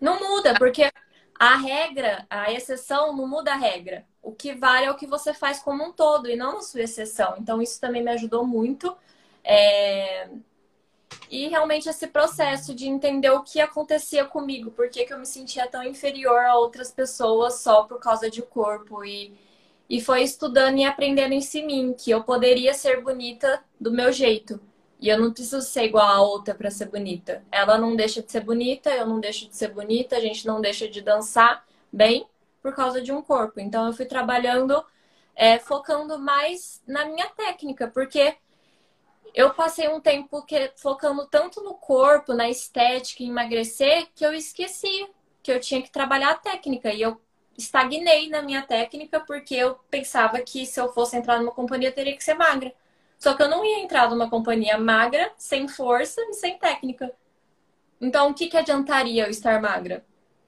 [0.00, 0.90] Não muda, porque
[1.38, 4.06] a regra, a exceção não muda a regra.
[4.22, 6.82] O que vale é o que você faz como um todo e não a sua
[6.82, 7.34] exceção.
[7.38, 8.96] Então, isso também me ajudou muito.
[9.42, 10.28] É...
[11.30, 15.26] E realmente esse processo de entender o que acontecia comigo, por que, que eu me
[15.26, 19.04] sentia tão inferior a outras pessoas só por causa de corpo.
[19.04, 19.34] E,
[19.90, 24.12] e foi estudando e aprendendo em si mim que eu poderia ser bonita do meu
[24.12, 24.60] jeito.
[25.00, 27.42] E eu não preciso ser igual a outra para ser bonita.
[27.50, 30.60] Ela não deixa de ser bonita, eu não deixo de ser bonita, a gente não
[30.60, 32.24] deixa de dançar bem
[32.62, 33.58] por causa de um corpo.
[33.58, 34.80] Então eu fui trabalhando,
[35.34, 38.36] é, focando mais na minha técnica, porque
[39.34, 44.32] eu passei um tempo que, focando tanto no corpo, na estética, em emagrecer, que eu
[44.32, 45.08] esqueci
[45.42, 46.92] que eu tinha que trabalhar a técnica.
[46.92, 47.20] E eu
[47.60, 52.16] estagnei na minha técnica porque eu pensava que se eu fosse entrar numa companhia, teria
[52.16, 52.72] que ser magra.
[53.18, 57.12] Só que eu não ia entrar numa companhia magra, sem força e sem técnica.
[58.00, 60.04] Então, o que, que adiantaria eu estar magra?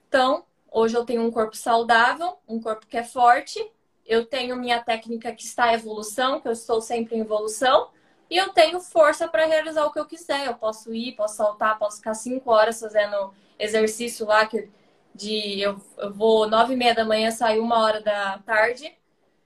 [0.09, 3.61] Então, hoje eu tenho um corpo saudável, um corpo que é forte,
[4.07, 7.90] eu tenho minha técnica que está em evolução, que eu estou sempre em evolução,
[8.31, 10.46] e eu tenho força para realizar o que eu quiser.
[10.46, 14.70] Eu posso ir, posso saltar, posso ficar cinco horas fazendo exercício lá, que
[15.14, 18.92] de eu, eu vou nove e meia da manhã, sair uma hora da tarde,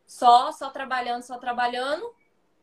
[0.06, 2.14] só, só trabalhando, só trabalhando,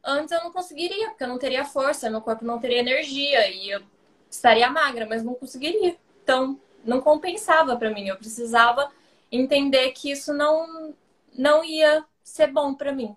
[0.04, 3.70] Antes eu não conseguiria, porque eu não teria força, meu corpo não teria energia e
[3.70, 3.82] eu
[4.30, 5.96] estaria magra, mas não conseguiria.
[6.22, 8.08] Então, não compensava para mim.
[8.08, 8.92] Eu precisava
[9.32, 10.94] entender que isso não,
[11.34, 13.16] não ia ser bom para mim.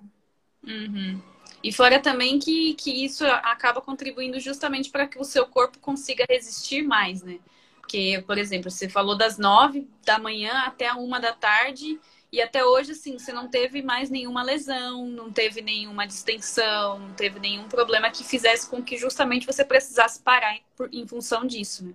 [0.63, 1.21] Uhum.
[1.63, 6.25] E fora também que, que isso acaba contribuindo justamente para que o seu corpo consiga
[6.29, 7.41] resistir mais, né?
[7.87, 12.01] Porque, por exemplo, você falou das nove da manhã até a uma da tarde
[12.33, 17.15] e até hoje, assim, você não teve mais nenhuma lesão, não teve nenhuma distensão, não
[17.15, 20.59] teve nenhum problema que fizesse com que justamente você precisasse parar
[20.93, 21.95] em, função disso, né?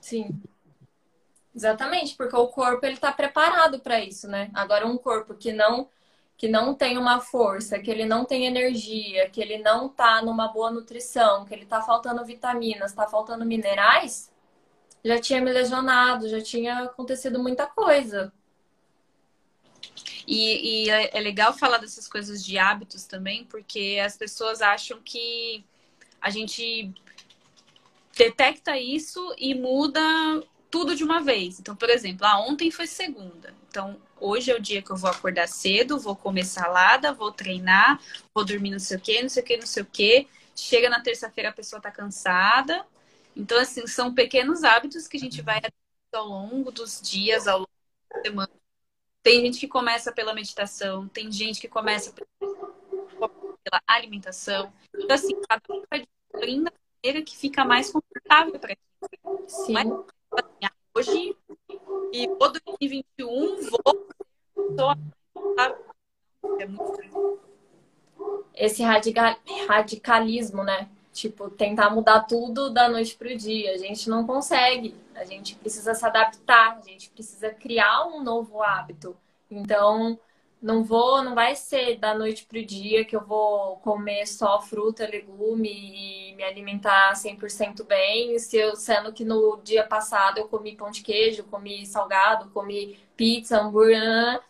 [0.00, 0.40] Sim.
[1.52, 4.48] Exatamente, porque o corpo ele está preparado para isso, né?
[4.54, 5.88] Agora um corpo que não
[6.36, 10.48] que não tem uma força, que ele não tem energia, que ele não está numa
[10.48, 14.29] boa nutrição, que ele está faltando vitaminas, está faltando minerais,
[15.04, 18.32] já tinha me lesionado, já tinha acontecido muita coisa.
[20.26, 25.00] E, e é, é legal falar dessas coisas de hábitos também, porque as pessoas acham
[25.02, 25.64] que
[26.20, 26.92] a gente
[28.16, 30.00] detecta isso e muda
[30.70, 31.58] tudo de uma vez.
[31.58, 33.54] Então, por exemplo, ah, ontem foi segunda.
[33.68, 38.00] Então, hoje é o dia que eu vou acordar cedo, vou comer salada, vou treinar,
[38.34, 40.26] vou dormir não sei o quê, não sei o quê, não sei o quê.
[40.54, 42.84] Chega na terça-feira, a pessoa tá cansada.
[43.36, 45.60] Então, assim, são pequenos hábitos que a gente vai
[46.12, 47.70] ao longo dos dias, ao longo
[48.12, 48.50] da semana,
[49.22, 54.72] tem gente que começa pela meditação, tem gente que começa pela alimentação.
[54.94, 58.80] Então, assim, cada um vai descobrindo a maneira que fica mais confortável para ti.
[59.46, 59.72] Sim.
[59.72, 61.36] Mas, assim, ah, hoje,
[62.12, 64.08] e vou 2021, vou.
[64.76, 64.92] Tô,
[66.58, 67.00] é muito
[68.54, 69.36] Esse radical,
[69.68, 70.88] radicalismo, né?
[71.12, 73.72] Tipo, tentar mudar tudo da noite pro dia.
[73.74, 74.94] A gente não consegue.
[75.14, 79.16] A gente precisa se adaptar, a gente precisa criar um novo hábito.
[79.50, 80.18] Então,
[80.62, 85.08] Não vou, não vai ser da noite pro dia que eu vou comer só fruta,
[85.08, 90.76] legume e me alimentar 100% bem, se eu, sendo que no dia passado eu comi
[90.76, 94.42] pão de queijo, comi salgado, comi pizza, hambúrguer.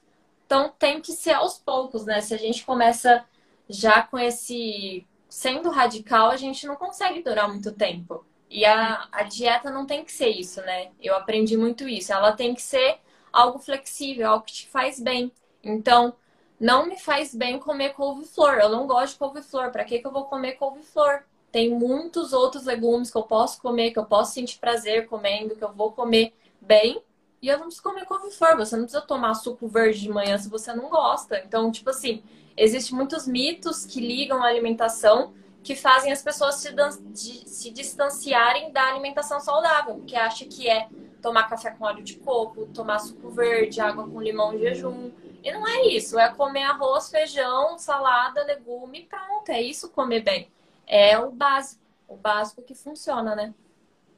[0.46, 2.20] Então tem que ser aos poucos, né?
[2.20, 3.25] Se a gente começa
[3.68, 8.27] já com esse sendo radical, a gente não consegue durar muito tempo.
[8.51, 10.90] E a, a dieta não tem que ser isso, né?
[11.01, 12.12] Eu aprendi muito isso.
[12.12, 12.99] Ela tem que ser
[13.33, 15.33] algo flexível, algo que te faz bem.
[15.62, 16.14] Então,
[16.59, 18.55] não me faz bem comer couve-flor.
[18.55, 19.71] Eu não gosto de couve-flor.
[19.71, 21.23] Para que, que eu vou comer couve-flor?
[21.53, 25.64] Tem muitos outros legumes que eu posso comer, que eu posso sentir prazer comendo, que
[25.64, 27.01] eu vou comer bem.
[27.40, 28.57] E eu não preciso comer couve-flor.
[28.57, 31.38] Você não precisa tomar suco verde de manhã se você não gosta.
[31.38, 32.21] Então, tipo assim,
[32.57, 35.33] existem muitos mitos que ligam a alimentação
[35.63, 40.89] que fazem as pessoas se, se distanciarem da alimentação saudável, porque acha que é
[41.21, 45.13] tomar café com óleo de coco, tomar suco verde, água com limão em jejum.
[45.43, 50.51] E não é isso, é comer arroz, feijão, salada, legume, pronto, é isso comer bem.
[50.87, 53.55] É o básico, o básico que funciona, né?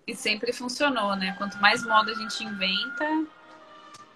[0.07, 1.35] E sempre funcionou, né?
[1.39, 3.27] Quanto mais moda a gente inventa,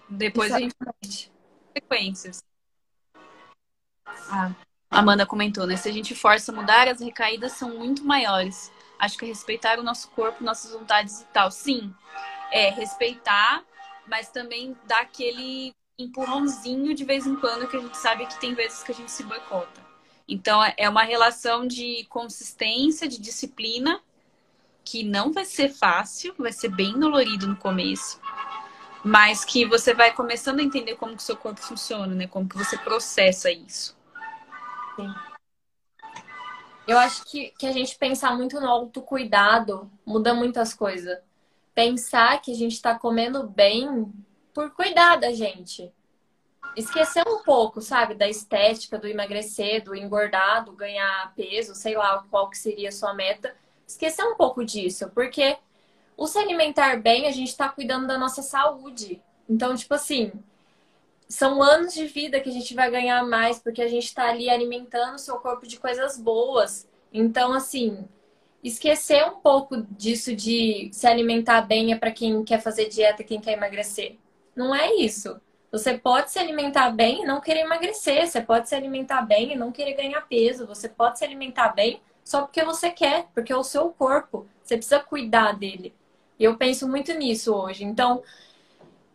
[0.09, 0.75] depois Exatamente.
[0.79, 1.31] a gente
[1.77, 2.43] consequências.
[4.29, 4.51] Ah,
[4.89, 5.75] Amanda comentou, né?
[5.75, 8.71] Se a gente força a mudar, as recaídas são muito maiores.
[8.99, 11.51] Acho que é respeitar o nosso corpo, nossas vontades e tal.
[11.51, 11.93] Sim,
[12.51, 13.63] é respeitar,
[14.07, 18.53] mas também dar aquele empurrãozinho de vez em quando, que a gente sabe que tem
[18.53, 19.85] vezes que a gente se boicota.
[20.27, 24.01] Então, é uma relação de consistência, de disciplina,
[24.83, 28.21] que não vai ser fácil, vai ser bem dolorido no começo,
[29.03, 32.27] mas que você vai começando a entender como que o seu corpo funciona, né?
[32.27, 33.96] Como que você processa isso.
[34.97, 35.13] Sim.
[36.87, 41.19] Eu acho que, que a gente pensar muito no autocuidado muda muitas coisas.
[41.75, 44.11] Pensar que a gente está comendo bem
[44.53, 45.93] por cuidar da gente.
[46.75, 52.23] Esquecer um pouco, sabe, da estética, do emagrecer, do engordar, do ganhar peso, sei lá
[52.29, 53.55] qual que seria a sua meta.
[53.85, 55.57] Esquecer um pouco disso, porque
[56.15, 59.21] o se alimentar bem, a gente está cuidando da nossa saúde.
[59.47, 60.31] Então, tipo assim,
[61.27, 64.49] são anos de vida que a gente vai ganhar mais, porque a gente está ali
[64.49, 66.87] alimentando o seu corpo de coisas boas.
[67.11, 68.07] Então, assim,
[68.63, 73.41] esquecer um pouco disso de se alimentar bem é para quem quer fazer dieta, quem
[73.41, 74.17] quer emagrecer.
[74.55, 75.39] Não é isso.
[75.71, 78.25] Você pode se alimentar bem e não querer emagrecer.
[78.25, 80.65] Você pode se alimentar bem e não querer ganhar peso.
[80.65, 84.47] Você pode se alimentar bem só porque você quer, porque é o seu corpo.
[84.63, 85.93] Você precisa cuidar dele.
[86.39, 87.83] E eu penso muito nisso hoje.
[87.83, 88.23] Então,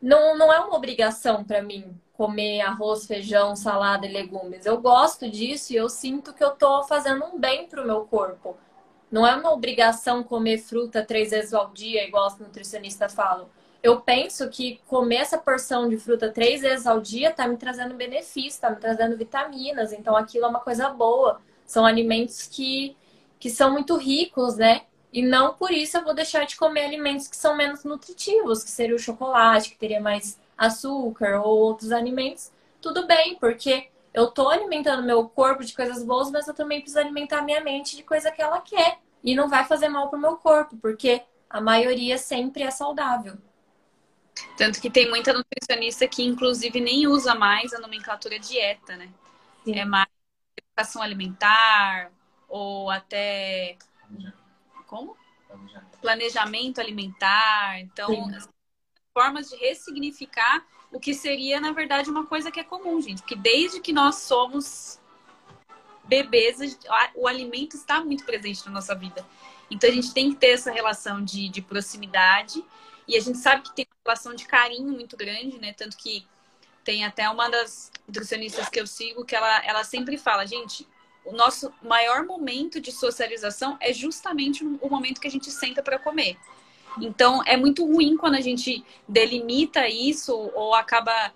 [0.03, 4.67] não, não é uma obrigação para mim comer arroz, feijão, salada e legumes.
[4.67, 8.57] Eu gosto disso e eu sinto que eu tô fazendo um bem pro meu corpo.
[9.11, 13.49] Não é uma obrigação comer fruta três vezes ao dia, igual os nutricionistas falam
[13.83, 17.95] eu penso que comer essa porção de fruta três vezes ao dia tá me trazendo
[17.95, 21.41] benefício, tá me trazendo vitaminas, então aquilo é uma coisa boa.
[21.67, 22.97] São alimentos que,
[23.41, 24.83] que são muito ricos, né?
[25.13, 28.71] E não por isso eu vou deixar de comer alimentos que são menos nutritivos, que
[28.71, 32.51] seria o chocolate, que teria mais açúcar ou outros alimentos.
[32.81, 37.01] Tudo bem, porque eu tô alimentando meu corpo de coisas boas, mas eu também preciso
[37.01, 38.99] alimentar minha mente de coisa que ela quer.
[39.23, 43.37] E não vai fazer mal pro meu corpo, porque a maioria sempre é saudável.
[44.57, 49.11] Tanto que tem muita nutricionista que, inclusive, nem usa mais a nomenclatura dieta, né?
[49.65, 49.79] Sim.
[49.79, 50.09] É mais
[50.57, 52.11] educação alimentar
[52.49, 53.77] ou até.
[54.93, 55.17] Como?
[56.03, 57.81] Planejamento alimentar.
[57.81, 58.31] Então,
[59.15, 63.23] formas de ressignificar o que seria, na verdade, uma coisa que é comum, gente.
[63.23, 65.01] Porque desde que nós somos
[66.05, 66.59] bebês,
[67.15, 69.27] o alimento está muito presente na nossa vida.
[69.71, 72.63] Então, a gente tem que ter essa relação de, de proximidade
[73.09, 75.73] e a gente sabe que tem uma relação de carinho muito grande, né?
[75.73, 76.27] Tanto que
[76.85, 80.87] tem até uma das nutricionistas que eu sigo que ela, ela sempre fala, gente,
[81.25, 85.99] o nosso maior momento de socialização é justamente o momento que a gente senta para
[85.99, 86.37] comer.
[87.01, 91.33] Então, é muito ruim quando a gente delimita isso ou acaba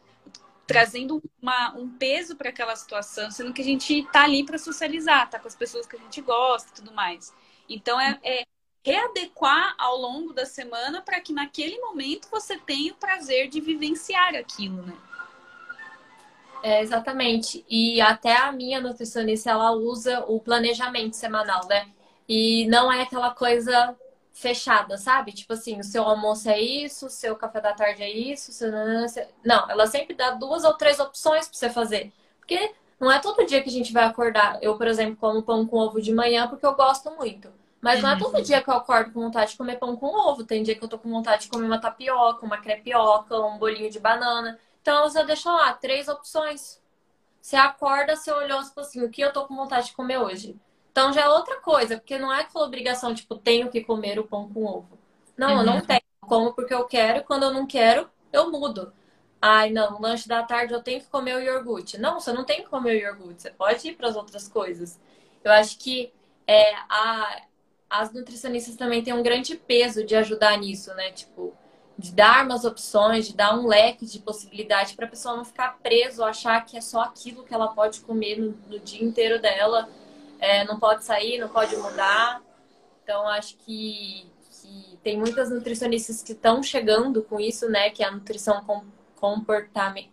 [0.67, 5.31] trazendo uma, um peso para aquela situação, sendo que a gente tá ali para socializar,
[5.31, 7.33] tá com as pessoas que a gente gosta e tudo mais.
[7.69, 8.45] Então, é, é
[8.85, 14.35] readequar ao longo da semana para que naquele momento você tenha o prazer de vivenciar
[14.35, 14.97] aquilo, né?
[16.67, 17.65] É, exatamente.
[17.71, 21.87] E até a minha nutricionista, ela usa o planejamento semanal, né?
[22.29, 23.95] E não é aquela coisa
[24.33, 25.31] fechada, sabe?
[25.31, 28.69] Tipo assim, o seu almoço é isso, o seu café da tarde é isso, seu...
[29.45, 32.13] não, ela sempre dá duas ou três opções para você fazer.
[32.41, 34.59] Porque não é todo dia que a gente vai acordar.
[34.61, 37.49] Eu, por exemplo, como pão com ovo de manhã porque eu gosto muito.
[37.81, 40.43] Mas não é todo dia que eu acordo com vontade de comer pão com ovo.
[40.43, 43.89] Tem dia que eu tô com vontade de comer uma tapioca, uma crepioca, um bolinho
[43.89, 44.59] de banana.
[44.87, 46.81] Então eu deixo lá três opções.
[47.41, 50.57] Você acorda, você olhou, tipo assim, o que eu tô com vontade de comer hoje?
[50.93, 54.29] Então já é outra coisa, porque não é aquela obrigação, tipo, tenho que comer o
[54.29, 54.97] pão com ovo.
[55.37, 55.59] Não, uhum.
[55.59, 55.81] eu não uhum.
[55.81, 56.01] tenho.
[56.21, 58.93] Como porque eu quero, quando eu não quero, eu mudo.
[59.43, 61.99] Ai, não, lanche da tarde eu tenho que comer o iogurte.
[61.99, 65.01] Não, você não tem que comer o iogurte, você pode ir para as outras coisas.
[65.43, 66.13] Eu acho que
[66.47, 67.43] é, a,
[67.91, 71.11] as nutricionistas também têm um grande peso de ajudar nisso, né?
[71.11, 71.57] Tipo,
[71.99, 75.79] de dar umas opções, de dar um leque de possibilidade para a pessoa não ficar
[75.83, 79.89] preso, achar que é só aquilo que ela pode comer no, no dia inteiro dela
[80.39, 82.43] é, não pode sair, não pode mudar.
[83.03, 87.91] Então, acho que, que tem muitas nutricionistas que estão chegando com isso, né?
[87.91, 88.65] Que é a nutrição
[89.15, 90.13] comportamental.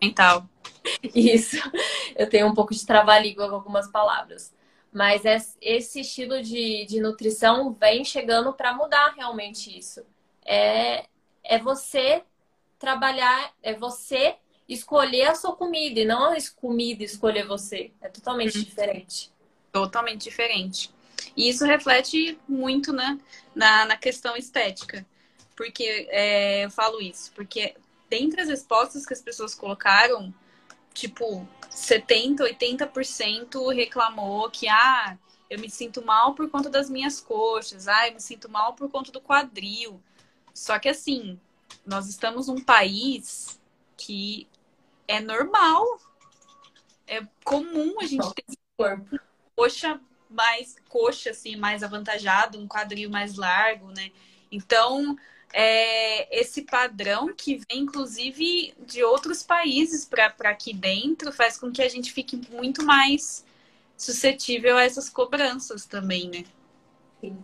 [0.00, 0.46] Mental.
[1.14, 1.56] Isso.
[2.16, 4.52] Eu tenho um pouco de trava-língua com algumas palavras.
[4.92, 5.22] Mas
[5.60, 10.04] esse estilo de, de nutrição vem chegando para mudar realmente isso.
[10.44, 11.06] É,
[11.44, 12.22] é você
[12.78, 14.36] trabalhar, é você
[14.68, 17.92] escolher a sua comida e não a comida escolher você.
[18.00, 18.64] É totalmente uhum.
[18.64, 19.30] diferente.
[19.70, 20.90] Totalmente diferente.
[21.36, 23.18] E isso reflete muito né,
[23.54, 25.06] na, na questão estética.
[25.56, 27.74] Porque é, eu falo isso, porque
[28.08, 30.34] dentre as respostas que as pessoas colocaram,
[30.92, 35.16] tipo, 70, 80% reclamou que ah,
[35.48, 38.90] eu me sinto mal por conta das minhas coxas, ah, eu me sinto mal por
[38.90, 40.00] conta do quadril.
[40.54, 41.38] Só que assim,
[41.84, 43.60] nós estamos num país
[43.96, 44.46] que
[45.08, 46.00] é normal.
[47.06, 48.44] É comum a gente ter
[48.76, 49.18] corpo.
[49.56, 50.00] coxa
[50.30, 54.10] mais coxa assim, mais avantajado, um quadril mais largo, né?
[54.50, 55.16] Então,
[55.52, 61.82] é, esse padrão que vem, inclusive, de outros países para aqui dentro, faz com que
[61.82, 63.44] a gente fique muito mais
[63.96, 66.44] suscetível a essas cobranças também, né?
[67.20, 67.38] Sim.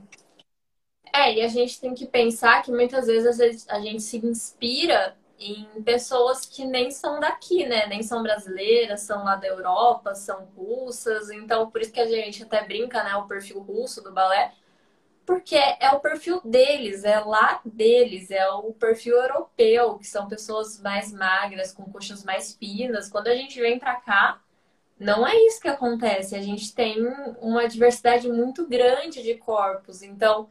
[1.12, 5.82] É, e a gente tem que pensar que muitas vezes a gente se inspira em
[5.82, 7.86] pessoas que nem são daqui, né?
[7.86, 11.30] Nem são brasileiras, são lá da Europa, são russas.
[11.30, 13.14] Então, por isso que a gente até brinca, né?
[13.16, 14.52] O perfil russo do balé.
[15.24, 20.80] Porque é o perfil deles, é lá deles, é o perfil europeu, que são pessoas
[20.80, 23.08] mais magras, com coxas mais finas.
[23.10, 24.40] Quando a gente vem para cá,
[24.98, 26.34] não é isso que acontece.
[26.34, 27.06] A gente tem
[27.40, 30.02] uma diversidade muito grande de corpos.
[30.02, 30.48] Então,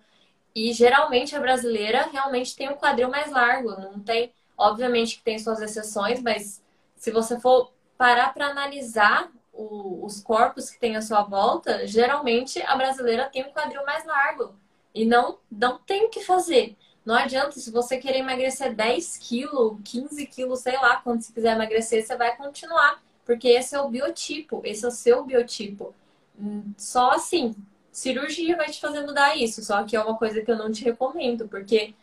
[0.58, 5.38] e geralmente a brasileira realmente tem um quadril mais largo, não tem Obviamente que tem
[5.38, 6.64] suas exceções, mas
[6.96, 12.60] se você for parar para analisar o, os corpos que tem à sua volta, geralmente
[12.64, 14.56] a brasileira tem um quadril mais largo.
[14.96, 16.76] E não, não tem o que fazer.
[17.06, 21.54] Não adianta, se você querer emagrecer 10 quilos, 15 quilos, sei lá, quando você quiser
[21.54, 23.02] emagrecer, você vai continuar.
[23.24, 25.94] Porque esse é o biotipo, esse é o seu biotipo.
[26.40, 27.56] Hum, só assim,
[27.98, 29.64] cirurgia vai te fazer mudar isso.
[29.64, 31.96] Só que é uma coisa que eu não te recomendo, porque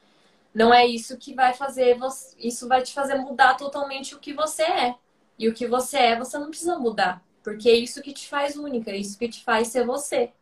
[0.53, 4.33] não é isso que vai fazer você, isso vai te fazer mudar totalmente o que
[4.33, 4.97] você é.
[5.39, 8.57] E o que você é, você não precisa mudar, porque é isso que te faz
[8.57, 10.33] única, é isso que te faz ser você.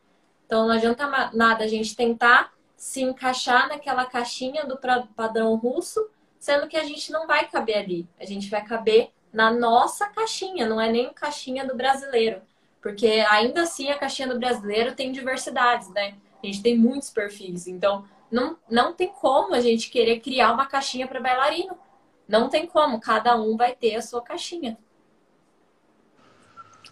[0.46, 4.78] Então não adianta nada a gente tentar se encaixar naquela caixinha do
[5.14, 8.08] padrão russo, sendo que a gente não vai caber ali.
[8.18, 12.42] A gente vai caber na nossa caixinha, não é nem caixinha do brasileiro.
[12.82, 16.16] Porque ainda assim a caixinha do brasileiro tem diversidades, né?
[16.42, 17.68] A gente tem muitos perfis.
[17.68, 21.78] Então, não, não tem como a gente querer criar uma caixinha para bailarino.
[22.26, 24.76] Não tem como, cada um vai ter a sua caixinha.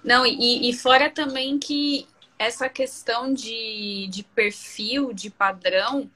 [0.04, 2.06] Não, e, e fora também que
[2.38, 6.08] essa questão de, de perfil, de padrão,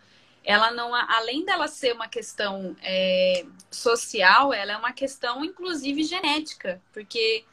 [0.45, 6.81] ela não, além dela ser uma questão é, social, ela é uma questão, inclusive, genética,
[6.93, 7.45] porque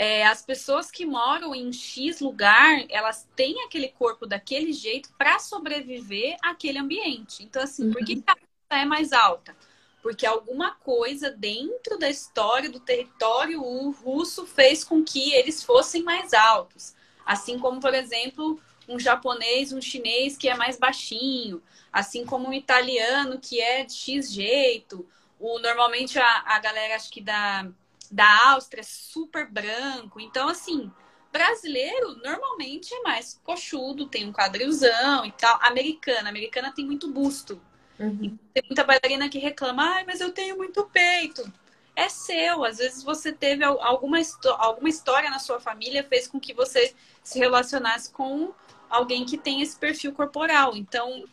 [0.00, 5.38] é, as pessoas que moram em X lugar, elas têm aquele corpo daquele jeito para
[5.38, 7.42] sobreviver àquele ambiente.
[7.42, 7.92] Então, assim, uhum.
[7.92, 8.24] por que
[8.70, 9.54] a é mais alta?
[10.02, 16.32] Porque alguma coisa dentro da história do território russo fez com que eles fossem mais
[16.32, 16.94] altos.
[17.26, 22.54] Assim como, por exemplo, um japonês, um chinês que é mais baixinho, assim como um
[22.54, 25.06] italiano que é de X jeito.
[25.38, 27.70] O, normalmente a, a galera, acho que da
[28.10, 30.20] da Áustria é super branco.
[30.20, 30.90] Então, assim,
[31.32, 35.58] brasileiro normalmente é mais coxudo, tem um quadrilzão e tal.
[35.62, 37.60] Americana, americana tem muito busto.
[37.98, 38.38] Uhum.
[38.52, 41.52] Tem muita bailarina que reclama, ai, mas eu tenho muito peito.
[41.94, 44.18] É seu, às vezes você teve alguma,
[44.58, 48.54] alguma história na sua família fez com que você se relacionasse com
[48.88, 50.74] alguém que tem esse perfil corporal.
[50.74, 51.24] Então,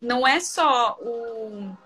[0.00, 1.76] não é só o,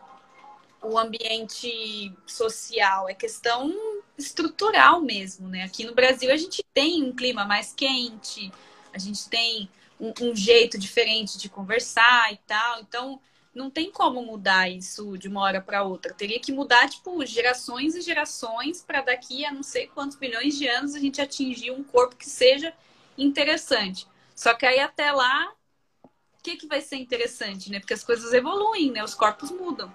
[0.88, 3.74] o ambiente social, é questão
[4.16, 5.62] estrutural mesmo, né?
[5.64, 8.52] Aqui no Brasil a gente tem um clima mais quente,
[8.92, 9.68] a gente tem
[10.00, 12.80] um, um jeito diferente de conversar e tal.
[12.80, 13.20] Então,
[13.54, 16.12] não tem como mudar isso de uma hora para outra.
[16.12, 20.68] Teria que mudar, tipo, gerações e gerações para daqui a não sei quantos milhões de
[20.68, 22.72] anos a gente atingir um corpo que seja
[23.16, 24.06] interessante.
[24.34, 25.52] Só que aí até lá,
[26.04, 27.80] o que, que vai ser interessante, né?
[27.80, 29.02] Porque as coisas evoluem, né?
[29.02, 29.92] Os corpos mudam.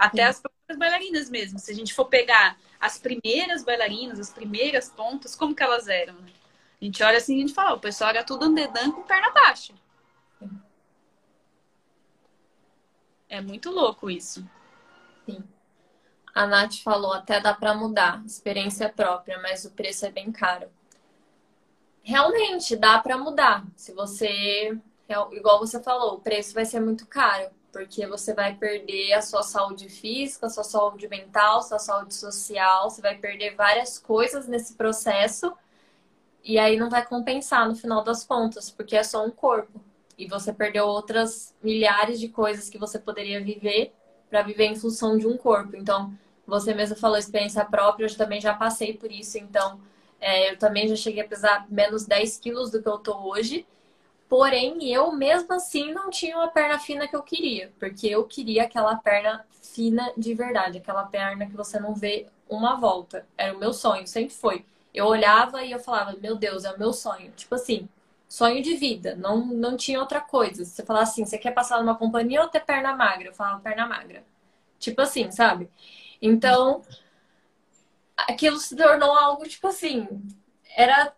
[0.00, 0.28] Até Sim.
[0.30, 1.58] as próprias bailarinas mesmo.
[1.58, 6.14] Se a gente for pegar as primeiras bailarinas, as primeiras pontas, como que elas eram,
[6.14, 6.32] né?
[6.80, 9.30] A gente olha assim e a gente fala, o pessoal era tudo andedã com perna
[9.30, 9.74] baixa.
[13.28, 14.42] É muito louco isso.
[15.26, 15.44] Sim.
[16.34, 20.70] A Nath falou, até dá para mudar, experiência própria, mas o preço é bem caro.
[22.02, 23.66] Realmente, dá para mudar.
[23.76, 24.74] Se você,
[25.32, 29.42] igual você falou, o preço vai ser muito caro, porque você vai perder a sua
[29.42, 34.46] saúde física, a sua saúde mental, a sua saúde social, você vai perder várias coisas
[34.46, 35.52] nesse processo
[36.42, 39.80] e aí não vai compensar no final das contas, porque é só um corpo
[40.16, 43.92] e você perdeu outras milhares de coisas que você poderia viver
[44.28, 45.76] para viver em função de um corpo.
[45.76, 46.12] Então,
[46.46, 49.38] você mesmo falou experiência própria, eu também já passei por isso.
[49.38, 49.80] Então,
[50.20, 53.66] é, eu também já cheguei a pesar menos 10 quilos do que eu tô hoje.
[54.30, 58.62] Porém, eu mesmo assim não tinha uma perna fina que eu queria, porque eu queria
[58.62, 63.26] aquela perna fina de verdade, aquela perna que você não vê uma volta.
[63.36, 64.64] Era o meu sonho, sempre foi.
[64.94, 67.32] Eu olhava e eu falava, meu Deus, é o meu sonho.
[67.32, 67.88] Tipo assim,
[68.28, 70.64] sonho de vida, não, não tinha outra coisa.
[70.64, 73.30] Você falar assim, você quer passar numa companhia ou ter perna magra?
[73.30, 74.22] Eu falava perna magra.
[74.78, 75.68] Tipo assim, sabe?
[76.22, 76.82] Então,
[78.16, 80.06] aquilo se tornou algo, tipo assim,
[80.76, 81.12] era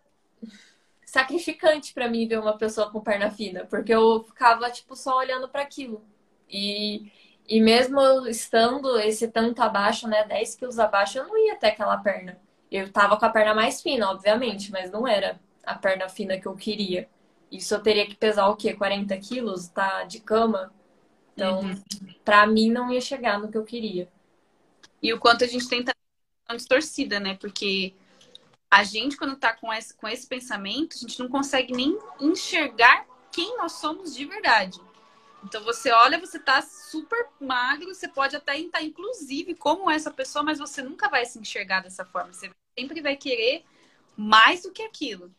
[1.13, 5.47] sacrificante para mim ver uma pessoa com perna fina, porque eu ficava, tipo, só olhando
[5.47, 6.03] para aquilo.
[6.49, 7.11] E,
[7.47, 11.97] e mesmo estando esse tanto abaixo, né, 10 quilos abaixo, eu não ia ter aquela
[11.97, 12.41] perna.
[12.71, 16.47] Eu tava com a perna mais fina, obviamente, mas não era a perna fina que
[16.47, 17.07] eu queria.
[17.51, 18.73] Isso eu teria que pesar o quê?
[18.73, 19.67] 40 quilos?
[19.67, 20.73] Tá de cama?
[21.35, 21.83] Então, uhum.
[22.25, 24.09] pra mim, não ia chegar no que eu queria.
[24.99, 25.93] E o quanto a gente tenta
[26.55, 27.37] distorcida, né?
[27.39, 27.93] Porque
[28.73, 33.05] a gente, quando tá com esse, com esse pensamento, a gente não consegue nem enxergar
[33.31, 34.81] quem nós somos de verdade.
[35.43, 40.41] Então você olha, você tá super magro, você pode até estar, inclusive, como essa pessoa,
[40.41, 42.33] mas você nunca vai se enxergar dessa forma.
[42.33, 43.63] Você sempre vai querer
[44.17, 45.31] mais do que aquilo.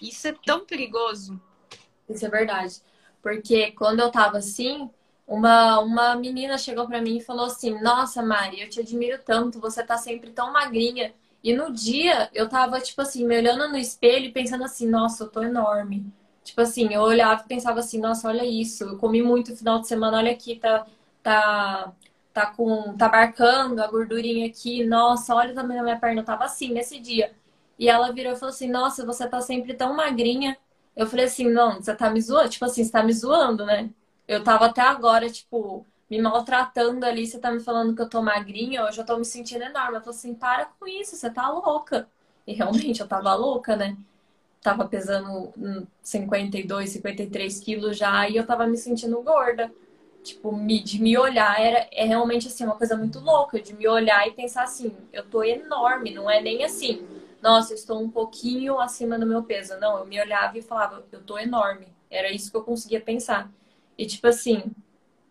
[0.00, 1.40] Isso é tão perigoso.
[2.08, 2.82] Isso é verdade.
[3.22, 4.90] Porque quando eu tava assim,
[5.28, 9.60] uma, uma menina chegou para mim e falou assim: Nossa, Mari, eu te admiro tanto,
[9.60, 11.14] você tá sempre tão magrinha.
[11.42, 15.24] E no dia eu tava, tipo assim, me olhando no espelho e pensando assim: Nossa,
[15.24, 16.06] eu tô enorme.
[16.44, 19.88] Tipo assim, eu olhava e pensava assim: Nossa, olha isso, eu comi muito final de
[19.88, 20.86] semana, olha aqui, tá,
[21.22, 21.92] tá,
[22.32, 24.84] tá com, tá marcando a gordurinha aqui.
[24.84, 27.32] Nossa, olha também na minha perna, eu tava assim nesse dia.
[27.78, 30.56] E ela virou e falou assim: Nossa, você tá sempre tão magrinha.
[30.96, 32.50] Eu falei assim: Não, você tá me zoando?
[32.50, 33.90] Tipo assim, você tá me zoando, né?
[34.28, 37.26] Eu tava até agora, tipo, me maltratando ali.
[37.26, 39.96] Você tá me falando que eu tô magrinha, eu tô me sentindo enorme.
[39.96, 42.08] Eu falei assim: Para com isso, você tá louca.
[42.46, 43.96] E realmente eu tava louca, né?
[44.62, 45.52] Tava pesando
[46.02, 49.72] 52, 53 quilos já e eu tava me sentindo gorda.
[50.22, 50.52] Tipo,
[50.84, 54.32] de me olhar era, é realmente assim, uma coisa muito louca, de me olhar e
[54.32, 57.06] pensar assim, eu tô enorme, não é nem assim
[57.42, 59.78] nossa, estou um pouquinho acima do meu peso.
[59.78, 61.88] Não, eu me olhava e falava, eu tô enorme.
[62.10, 63.50] Era isso que eu conseguia pensar.
[63.96, 64.64] E tipo assim,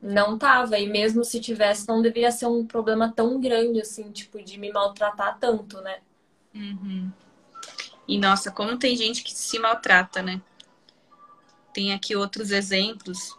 [0.02, 0.78] não tava.
[0.80, 4.72] E mesmo se tivesse, não deveria ser um problema tão grande assim, tipo, de me
[4.72, 6.00] maltratar tanto, né?
[6.54, 7.12] Uhum.
[8.08, 10.42] E nossa, como tem gente que se maltrata, né?
[11.74, 13.38] Tem aqui outros exemplos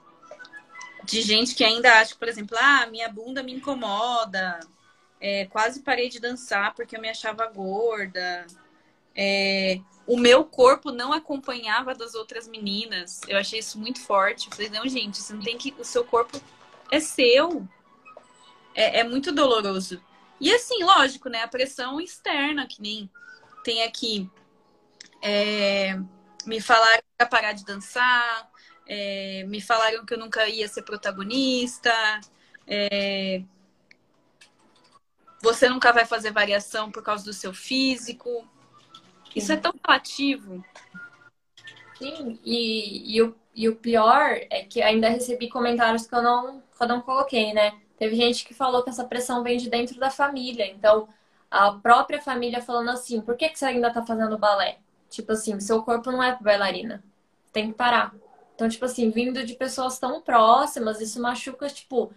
[1.05, 4.61] de gente que ainda acha, por exemplo, ah, minha bunda me incomoda,
[5.21, 8.47] é, quase parei de dançar porque eu me achava gorda.
[9.15, 13.21] É, o meu corpo não acompanhava das outras meninas.
[13.29, 14.49] Eu achei isso muito forte.
[14.49, 15.75] Eu falei, não, gente, você não tem que.
[15.79, 16.41] O seu corpo
[16.91, 17.67] é seu.
[18.75, 20.03] É, é muito doloroso.
[20.41, 21.43] E assim, lógico, né?
[21.43, 23.11] A pressão externa, que nem
[23.63, 24.29] tem aqui.
[25.23, 25.99] É,
[26.47, 28.51] me falaram para parar de dançar.
[28.87, 31.93] É, me falaram que eu nunca ia ser protagonista.
[32.67, 33.43] É,
[35.43, 38.49] você nunca vai fazer variação por causa do seu físico.
[39.35, 40.65] Isso é tão relativo.
[41.97, 46.61] Sim, e, e, o, e o pior é que ainda recebi comentários que eu não,
[46.61, 47.79] que eu não coloquei, né?
[47.99, 50.67] Teve gente que falou que essa pressão vem de dentro da família.
[50.67, 51.09] Então,
[51.51, 54.79] a própria família falando assim, por que, que você ainda tá fazendo balé?
[55.11, 57.03] Tipo assim, seu corpo não é bailarina.
[57.53, 58.15] Tem que parar.
[58.55, 62.13] Então, tipo assim, vindo de pessoas tão próximas, isso machuca, tipo,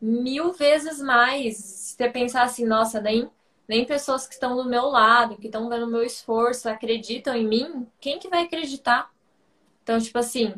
[0.00, 1.56] mil vezes mais.
[1.56, 3.30] Se você pensar assim, nossa, nem,
[3.72, 7.48] nem pessoas que estão do meu lado, que estão vendo o meu esforço, acreditam em
[7.48, 9.10] mim, quem que vai acreditar?
[9.82, 10.54] Então, tipo assim,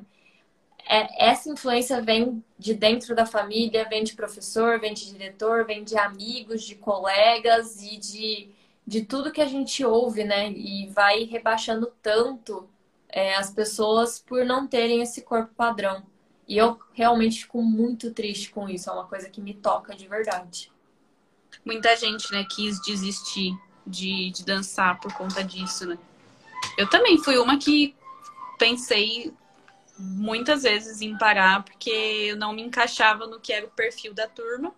[0.84, 5.84] é, essa influência vem de dentro da família, vem de professor, vem de diretor, vem
[5.84, 8.50] de amigos, de colegas e de,
[8.84, 10.50] de tudo que a gente ouve, né?
[10.50, 12.68] E vai rebaixando tanto
[13.08, 16.02] é, as pessoas por não terem esse corpo padrão.
[16.48, 20.08] E eu realmente fico muito triste com isso, é uma coisa que me toca de
[20.08, 20.73] verdade.
[21.64, 23.56] Muita gente, né, quis desistir
[23.86, 25.98] de, de dançar por conta disso, né?
[26.76, 27.94] Eu também fui uma que
[28.58, 29.32] pensei
[29.98, 34.26] muitas vezes em parar porque eu não me encaixava no que era o perfil da
[34.26, 34.74] turma,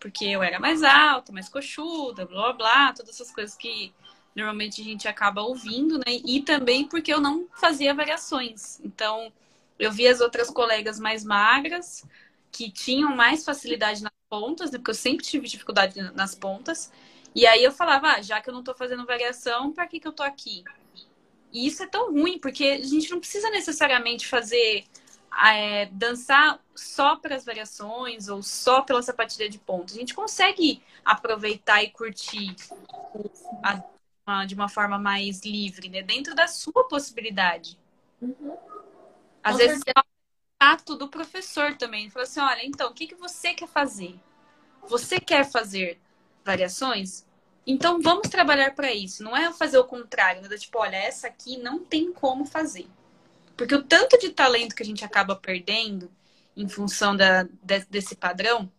[0.00, 3.94] porque eu era mais alta, mais coxuda, blá blá, todas essas coisas que
[4.34, 6.20] normalmente a gente acaba ouvindo, né?
[6.24, 8.80] E também porque eu não fazia variações.
[8.80, 9.32] Então,
[9.78, 12.04] eu vi as outras colegas mais magras
[12.52, 14.78] que tinham mais facilidade nas pontas, né?
[14.78, 16.92] Porque eu sempre tive dificuldade nas pontas.
[17.34, 20.06] E aí eu falava, ah, já que eu não tô fazendo variação, para que que
[20.06, 20.62] eu tô aqui?
[21.50, 24.84] E isso é tão ruim, porque a gente não precisa necessariamente fazer
[25.46, 29.92] é, dançar só para as variações ou só pela sapatilha de ponta.
[29.92, 32.54] A gente consegue aproveitar e curtir
[34.26, 36.02] a, de uma forma mais livre, né?
[36.02, 37.78] Dentro da sua possibilidade.
[38.20, 38.56] Uhum.
[39.42, 40.11] Às Com vezes certeza.
[40.62, 42.02] Ato do professor também.
[42.02, 44.18] Ele fala assim, olha, então, o que, que você quer fazer?
[44.88, 46.00] Você quer fazer
[46.44, 47.26] variações?
[47.66, 49.22] Então vamos trabalhar para isso.
[49.22, 50.56] Não é fazer o contrário, né?
[50.56, 52.88] Tipo, olha, essa aqui não tem como fazer.
[53.56, 56.10] Porque o tanto de talento que a gente acaba perdendo
[56.56, 57.46] em função da,
[57.88, 58.70] desse padrão,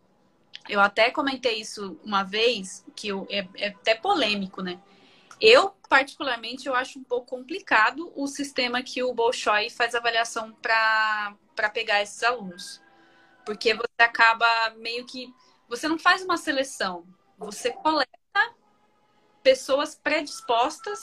[0.69, 4.79] eu até comentei isso uma vez, que eu, é, é até polêmico, né?
[5.39, 11.35] Eu, particularmente, eu acho um pouco complicado o sistema que o Bolshoi faz avaliação para
[11.69, 12.81] pegar esses alunos.
[13.45, 14.45] Porque você acaba
[14.77, 15.33] meio que.
[15.67, 17.05] Você não faz uma seleção,
[17.37, 18.09] você coleta
[19.41, 20.99] pessoas predispostas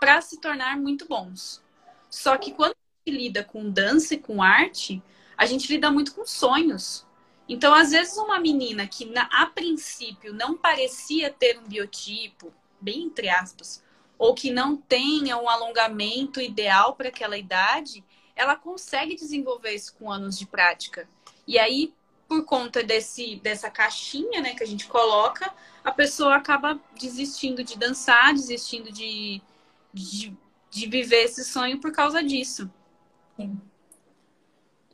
[0.00, 1.62] para se tornar muito bons.
[2.10, 5.02] Só que quando a gente lida com dança e com arte,
[5.36, 7.06] a gente lida muito com sonhos.
[7.48, 13.28] Então, às vezes, uma menina que a princípio não parecia ter um biotipo, bem entre
[13.28, 13.82] aspas,
[14.18, 18.04] ou que não tenha um alongamento ideal para aquela idade,
[18.34, 21.08] ela consegue desenvolver isso com anos de prática.
[21.46, 21.92] E aí,
[22.28, 25.52] por conta desse, dessa caixinha né, que a gente coloca,
[25.84, 29.42] a pessoa acaba desistindo de dançar, desistindo de,
[29.92, 30.36] de,
[30.70, 32.70] de viver esse sonho por causa disso.
[33.36, 33.60] Sim.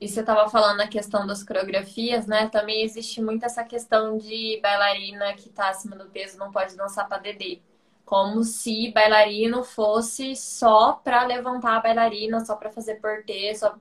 [0.01, 2.49] E você estava falando a questão das coreografias, né?
[2.49, 7.09] Também existe muito essa questão de bailarina que está acima do peso não pode dançar
[7.09, 7.61] para DD.
[8.09, 13.77] Como se bailarino fosse só para levantar a bailarina, só para fazer portê, só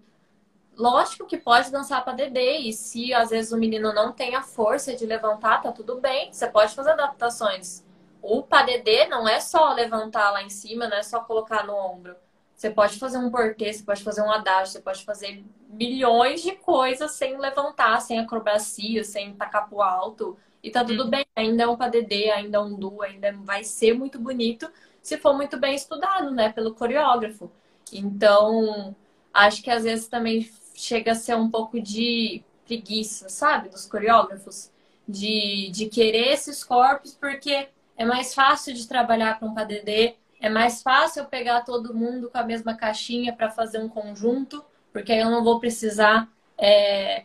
[0.78, 4.43] Lógico que pode dançar para DD e se às vezes o menino não tem a
[4.43, 7.84] força de levantar, tá tudo bem, você pode fazer adaptações.
[8.21, 12.15] O PADD não é só levantar lá em cima, não é só colocar no ombro.
[12.55, 16.51] Você pode fazer um portê, você pode fazer um adágio, você pode fazer milhões de
[16.51, 20.38] coisas sem levantar, sem acrobacia, sem tacar pro alto.
[20.63, 21.09] E tá tudo uhum.
[21.09, 24.69] bem, ainda é um PADD, ainda é um duo, ainda vai ser muito bonito
[25.01, 27.49] se for muito bem estudado, né, pelo coreógrafo.
[27.93, 28.93] Então,
[29.33, 33.69] acho que às vezes também chega a ser um pouco de preguiça, sabe?
[33.69, 34.69] Dos coreógrafos.
[35.07, 40.83] De, de querer esses corpos, porque é mais fácil de trabalhar com PADD, é mais
[40.83, 45.19] fácil eu pegar todo mundo com a mesma caixinha para fazer um conjunto, porque aí
[45.19, 47.23] eu não vou precisar é,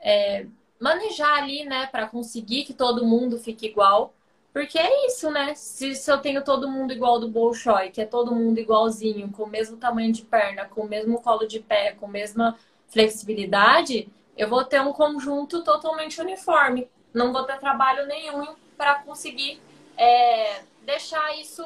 [0.00, 0.46] é,
[0.80, 4.14] manejar ali, né, para conseguir que todo mundo fique igual.
[4.52, 5.54] Porque é isso, né?
[5.54, 9.44] Se, se eu tenho todo mundo igual do Bolshoi, que é todo mundo igualzinho, com
[9.44, 12.58] o mesmo tamanho de perna, com o mesmo colo de pé, com a mesma
[12.88, 16.90] flexibilidade, eu vou ter um conjunto totalmente uniforme.
[17.14, 19.60] Não vou ter trabalho nenhum para conseguir
[19.96, 21.64] é, deixar isso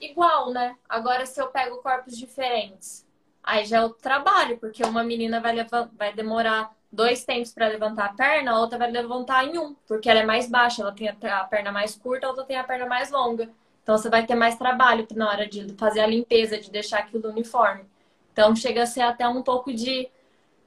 [0.00, 0.76] igual, né?
[0.88, 3.06] Agora, se eu pego corpos diferentes,
[3.42, 7.68] aí já é o trabalho, porque uma menina vai, levar, vai demorar dois tempos para
[7.68, 10.92] levantar a perna, a outra vai levantar em um, porque ela é mais baixa, ela
[10.92, 13.48] tem a perna mais curta, a outra tem a perna mais longa.
[13.82, 17.28] Então, você vai ter mais trabalho na hora de fazer a limpeza, de deixar aquilo
[17.28, 17.84] uniforme.
[18.32, 20.08] Então, chega a ser até um pouco de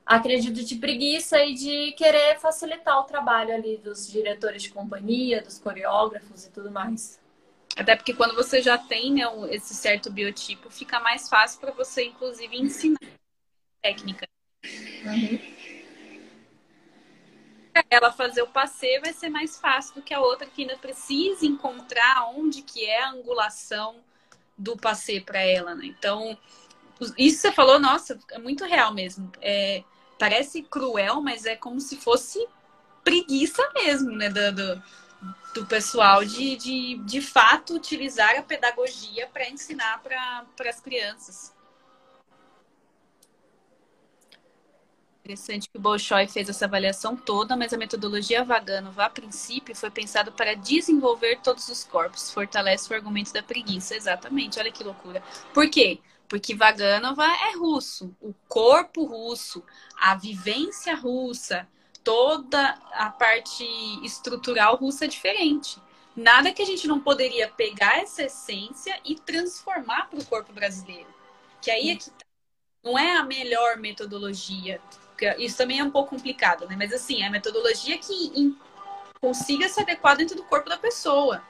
[0.06, 5.60] acredito de preguiça e de querer facilitar o trabalho ali dos diretores de companhia, dos
[5.60, 7.20] coreógrafos e tudo mais.
[7.76, 12.06] Até porque quando você já tem né, esse certo biotipo, fica mais fácil para você,
[12.06, 13.00] inclusive, ensinar
[13.82, 14.28] técnica.
[15.06, 15.40] Uhum.
[17.90, 21.46] Ela fazer o passeio vai ser mais fácil do que a outra que ainda precisa
[21.46, 23.98] encontrar onde que é a angulação
[24.58, 25.86] do passeio para ela, né?
[25.86, 26.38] Então,
[27.18, 29.32] isso você falou, nossa, é muito real mesmo.
[29.42, 29.84] É,
[30.18, 32.46] parece cruel, mas é como se fosse
[33.04, 34.30] preguiça mesmo, né?
[34.30, 34.84] Do, do,
[35.54, 41.54] do pessoal de, de, de fato utilizar a pedagogia para ensinar para as crianças.
[45.30, 49.92] Interessante que o Bolshoi fez essa avaliação toda, mas a metodologia Vaganova, a princípio, foi
[49.92, 52.32] pensado para desenvolver todos os corpos.
[52.32, 53.96] Fortalece o argumento da preguiça.
[53.96, 55.22] Exatamente, olha que loucura.
[55.54, 56.00] Por quê?
[56.28, 58.12] Porque Vaganova é russo.
[58.20, 59.64] O corpo russo,
[59.96, 61.68] a vivência russa,
[62.04, 63.64] toda a parte
[64.04, 65.80] estrutural russa é diferente.
[66.16, 71.14] Nada que a gente não poderia pegar essa essência e transformar para o corpo brasileiro.
[71.62, 72.26] Que aí é que tá.
[72.84, 74.82] não é a melhor metodologia.
[75.38, 76.76] Isso também é um pouco complicado, né?
[76.78, 78.56] Mas assim, é a metodologia que
[79.22, 81.42] consiga se adequar dentro do corpo da pessoa.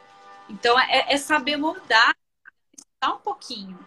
[0.49, 2.15] Então é, é saber moldar,
[3.05, 3.77] um pouquinho.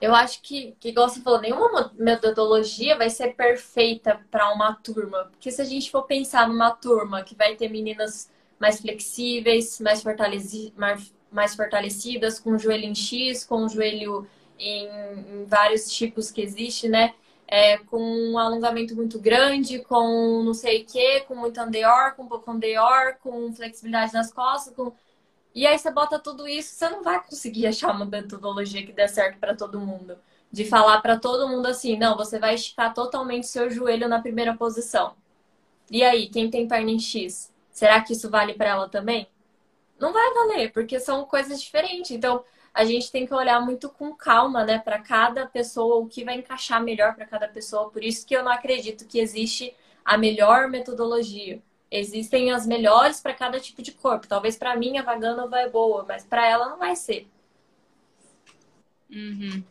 [0.00, 5.24] Eu acho que, que igual você falou, nenhuma metodologia vai ser perfeita para uma turma.
[5.24, 8.30] Porque se a gente for pensar numa turma que vai ter meninas
[8.60, 14.26] mais flexíveis, mais, fortaleci mais, mais fortalecidas, com o joelho em X, com o joelho
[14.58, 17.14] em, em vários tipos que existe, né?
[17.50, 22.28] É, com um alongamento muito grande, com não sei o que, com muito andeor, com
[22.28, 24.92] pouco andeor, com flexibilidade nas costas, com
[25.54, 29.08] e aí você bota tudo isso, você não vai conseguir achar uma metodologia que dê
[29.08, 30.16] certo para todo mundo.
[30.52, 34.56] De falar para todo mundo assim, não, você vai esticar totalmente seu joelho na primeira
[34.56, 35.14] posição.
[35.90, 39.28] E aí, quem tem perna em X, será que isso vale para ela também?
[39.98, 42.12] Não vai valer, porque são coisas diferentes.
[42.12, 46.24] Então, a gente tem que olhar muito com calma, né, para cada pessoa, o que
[46.24, 47.90] vai encaixar melhor para cada pessoa.
[47.90, 51.60] Por isso que eu não acredito que existe a melhor metodologia.
[51.90, 54.26] Existem as melhores para cada tipo de corpo.
[54.26, 57.26] Talvez para mim a Vaganova é boa, mas para ela não vai ser.
[59.10, 59.62] Uhum.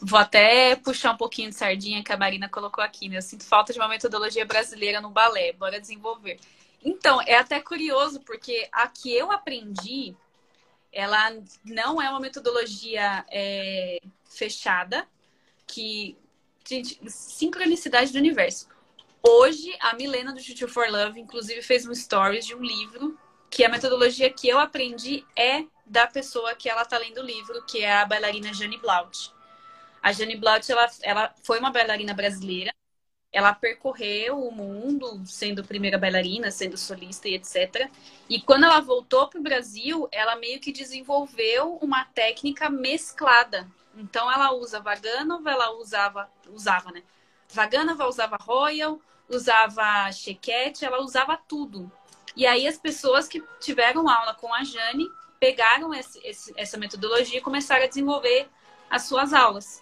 [0.00, 3.16] Vou até puxar um pouquinho de sardinha que a Marina colocou aqui, né?
[3.16, 5.52] Eu sinto falta de uma metodologia brasileira no balé.
[5.52, 6.38] Bora desenvolver.
[6.84, 10.14] Então, é até curioso, porque a que eu aprendi,
[10.98, 11.32] ela
[11.64, 15.06] não é uma metodologia é, fechada,
[15.64, 16.18] que.
[16.68, 18.68] Gente, sincronicidade do universo.
[19.22, 23.18] Hoje, a Milena do Tutor for Love, inclusive, fez um stories de um livro
[23.48, 27.64] que a metodologia que eu aprendi é da pessoa que ela está lendo o livro,
[27.64, 29.32] que é a bailarina Jane Blaut.
[30.02, 32.74] A Jane Blaut, ela, ela foi uma bailarina brasileira.
[33.38, 37.88] Ela percorreu o mundo sendo primeira bailarina, sendo solista e etc.
[38.28, 43.70] E quando ela voltou para o Brasil, ela meio que desenvolveu uma técnica mesclada.
[43.94, 47.04] Então ela usa Vaganova, ela usava, usava, né?
[47.48, 51.88] Vaganova usava Royal, usava chequete, ela usava tudo.
[52.34, 55.06] E aí as pessoas que tiveram aula com a Jane
[55.38, 58.48] pegaram esse, esse, essa metodologia e começaram a desenvolver
[58.90, 59.80] as suas aulas.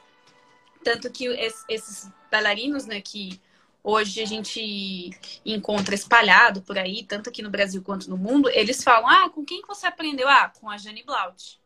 [0.85, 3.41] Tanto que esses bailarinos, né, que
[3.87, 5.11] hoje a gente
[5.45, 9.45] encontra espalhado por aí, tanto aqui no Brasil quanto no mundo, eles falam: ah, com
[9.45, 10.29] quem que você aprendeu?
[10.29, 11.61] Ah, com a Jane Blaut.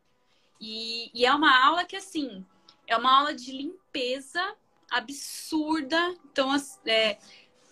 [0.60, 2.44] E, e é uma aula que, assim,
[2.86, 4.54] é uma aula de limpeza
[4.90, 6.14] absurda.
[6.30, 6.54] Então,
[6.84, 7.16] é,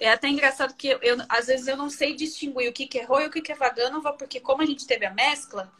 [0.00, 2.98] é até engraçado que eu, eu, às vezes eu não sei distinguir o que, que
[2.98, 5.70] é Roy e o que, que é Vaganova, porque como a gente teve a mescla,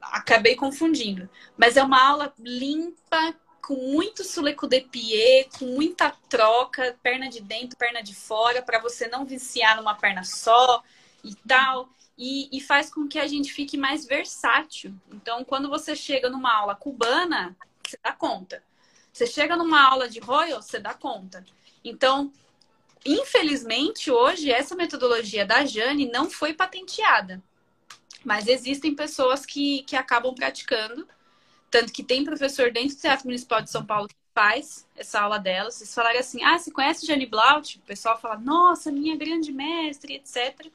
[0.00, 1.28] acabei confundindo.
[1.56, 3.34] Mas é uma aula limpa,
[3.66, 8.78] com muito suleco de pied, com muita troca, perna de dentro, perna de fora, para
[8.78, 10.84] você não viciar numa perna só
[11.24, 11.88] e tal.
[12.16, 14.94] E, e, faz com que a gente fique mais versátil.
[15.12, 18.62] Então, quando você chega numa aula cubana, você dá conta.
[19.12, 21.44] Você chega numa aula de Royal, você dá conta.
[21.84, 22.32] Então,
[23.04, 27.42] infelizmente, hoje, essa metodologia da Jane não foi patenteada.
[28.24, 31.06] Mas existem pessoas que, que acabam praticando.
[31.70, 35.38] Tanto que tem professor dentro do Teatro Municipal de São Paulo que faz essa aula
[35.38, 35.70] dela.
[35.70, 37.78] Vocês falarem assim, ah, você conhece Jane Blaut?
[37.78, 40.70] O pessoal fala, nossa, minha grande mestre, etc.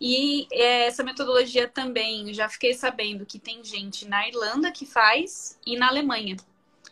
[0.00, 5.58] E é, essa metodologia também, já fiquei sabendo que tem gente na Irlanda que faz
[5.66, 6.36] e na Alemanha.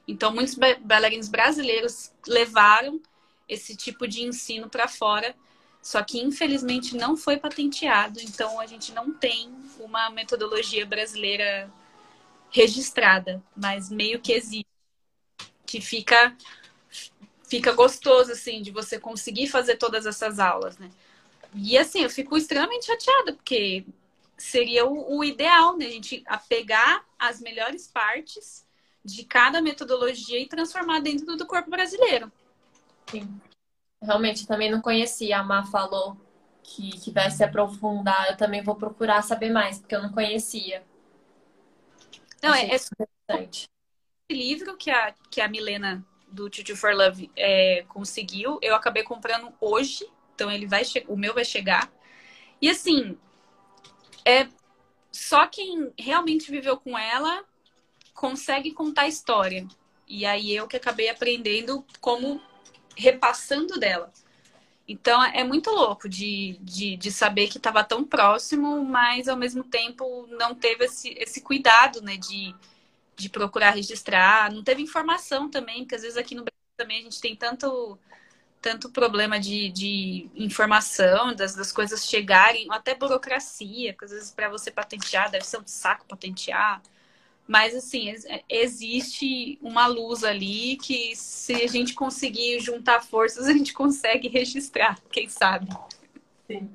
[0.07, 3.01] Então, muitos bailarinos brasileiros levaram
[3.49, 5.35] esse tipo de ensino para fora,
[5.83, 11.71] só que infelizmente não foi patenteado, então a gente não tem uma metodologia brasileira
[12.55, 14.71] registrada, mas meio que existe,
[15.67, 16.37] que fica
[17.49, 20.89] fica gostoso assim de você conseguir fazer todas essas aulas, né?
[21.53, 23.85] E assim, eu fico extremamente chateada, porque
[24.39, 25.87] seria o, o ideal, né?
[25.87, 28.65] A gente pegar as melhores partes
[29.05, 32.31] de cada metodologia e transformar dentro do corpo brasileiro.
[33.11, 33.41] Sim.
[34.01, 35.39] Realmente, também não conhecia.
[35.39, 36.17] A Má falou
[36.63, 38.31] que, que vai se aprofundar.
[38.31, 40.83] Eu também vou procurar saber mais, porque eu não conhecia.
[42.45, 43.69] Não, é, é interessante.
[44.29, 49.03] Esse livro que a, que a Milena do Tutu for Love é, conseguiu, eu acabei
[49.03, 50.07] comprando hoje.
[50.35, 51.91] Então ele vai o meu vai chegar.
[52.61, 53.17] E assim,
[54.25, 54.49] é
[55.13, 57.45] só quem realmente viveu com ela
[58.13, 59.67] consegue contar a história.
[60.07, 62.43] E aí eu que acabei aprendendo como
[62.97, 64.13] repassando dela.
[64.87, 69.65] Então é muito louco de, de, de saber que estava tão próximo, mas ao mesmo
[69.65, 72.17] tempo não teve esse, esse cuidado, né?
[72.17, 72.55] De,
[73.17, 74.53] de procurar registrar.
[74.53, 77.99] Não teve informação também, porque às vezes aqui no Brasil também a gente tem tanto,
[78.63, 84.49] tanto problema de, de informação, das, das coisas chegarem, até burocracia, porque às vezes para
[84.49, 86.83] você patentear deve ser um saco patentear.
[87.47, 88.15] Mas, assim,
[88.49, 94.99] existe uma luz ali que, se a gente conseguir juntar forças, a gente consegue registrar,
[95.11, 95.69] quem sabe.
[96.47, 96.71] Sim.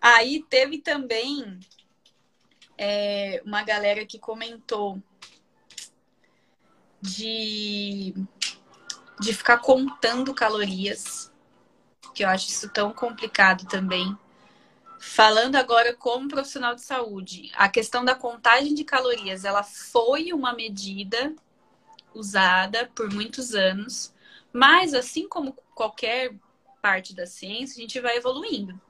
[0.00, 1.58] Aí teve também
[2.76, 5.02] é, uma galera que comentou
[7.00, 8.14] de,
[9.20, 11.32] de ficar contando calorias,
[12.14, 14.16] que eu acho isso tão complicado também.
[14.98, 20.52] Falando agora como profissional de saúde, a questão da contagem de calorias, ela foi uma
[20.52, 21.34] medida
[22.12, 24.12] usada por muitos anos,
[24.52, 26.34] mas assim como qualquer
[26.82, 28.80] parte da ciência, a gente vai evoluindo.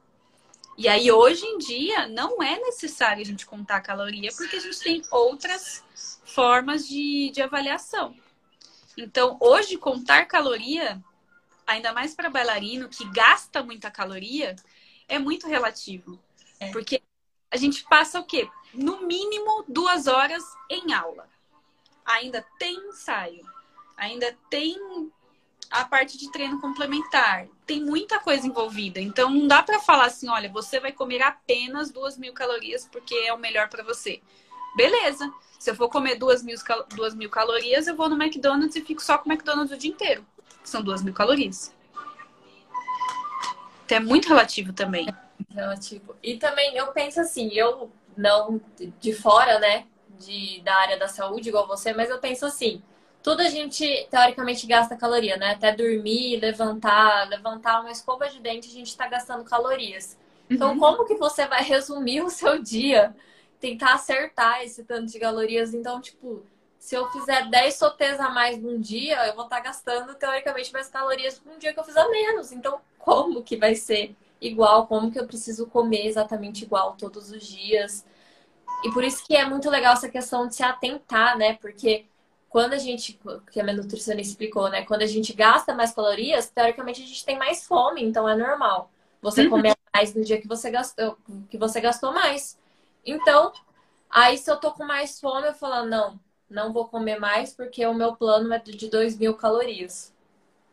[0.77, 4.79] E aí, hoje em dia, não é necessário a gente contar caloria, porque a gente
[4.79, 5.83] tem outras
[6.23, 8.15] formas de, de avaliação.
[8.97, 11.03] Então, hoje, contar caloria,
[11.67, 14.55] ainda mais para bailarino que gasta muita caloria,
[15.09, 16.17] é muito relativo.
[16.59, 16.71] É.
[16.71, 17.01] Porque
[17.51, 18.47] a gente passa o quê?
[18.73, 21.27] No mínimo duas horas em aula.
[22.05, 23.45] Ainda tem ensaio,
[23.97, 24.77] ainda tem
[25.69, 27.47] a parte de treino complementar.
[27.65, 28.99] Tem muita coisa envolvida.
[28.99, 33.13] Então, não dá para falar assim: olha, você vai comer apenas duas mil calorias porque
[33.13, 34.21] é o melhor para você.
[34.75, 35.31] Beleza.
[35.59, 36.55] Se eu for comer duas mil,
[36.95, 39.91] duas mil calorias, eu vou no McDonald's e fico só com o McDonald's o dia
[39.91, 40.25] inteiro.
[40.63, 41.75] São duas mil calorias.
[43.89, 45.07] Então, é muito relativo também.
[45.09, 46.15] É relativo.
[46.21, 48.61] E também eu penso assim, eu não
[48.99, 49.87] de fora, né,
[50.19, 52.83] de, da área da saúde igual você, mas eu penso assim,
[53.23, 55.51] tudo a gente teoricamente gasta caloria, né?
[55.51, 60.17] Até dormir, levantar, levantar uma escova de dente, a gente está gastando calorias.
[60.49, 60.79] Então, uhum.
[60.79, 63.15] como que você vai resumir o seu dia?
[63.59, 65.73] Tentar acertar esse tanto de calorias.
[65.73, 66.43] Então, tipo,
[66.79, 70.71] se eu fizer 10 sotês a mais num dia, eu vou estar tá gastando, teoricamente,
[70.71, 72.53] mais calorias num dia que eu fizer menos.
[72.53, 74.87] Então, como que vai ser igual?
[74.87, 78.05] Como que eu preciso comer exatamente igual todos os dias?
[78.83, 81.55] E por isso que é muito legal essa questão de se atentar, né?
[81.55, 82.05] Porque
[82.49, 83.19] quando a gente,
[83.51, 84.83] que a minha nutricionista explicou, né?
[84.85, 88.89] Quando a gente gasta mais calorias, teoricamente a gente tem mais fome, então é normal.
[89.21, 89.49] Você uhum.
[89.49, 91.17] comer mais no dia que você gastou,
[91.49, 92.57] que você gastou mais.
[93.05, 93.51] Então,
[94.09, 96.17] aí se eu tô com mais fome, eu falo, não,
[96.49, 100.13] não vou comer mais porque o meu plano é de 2 mil calorias.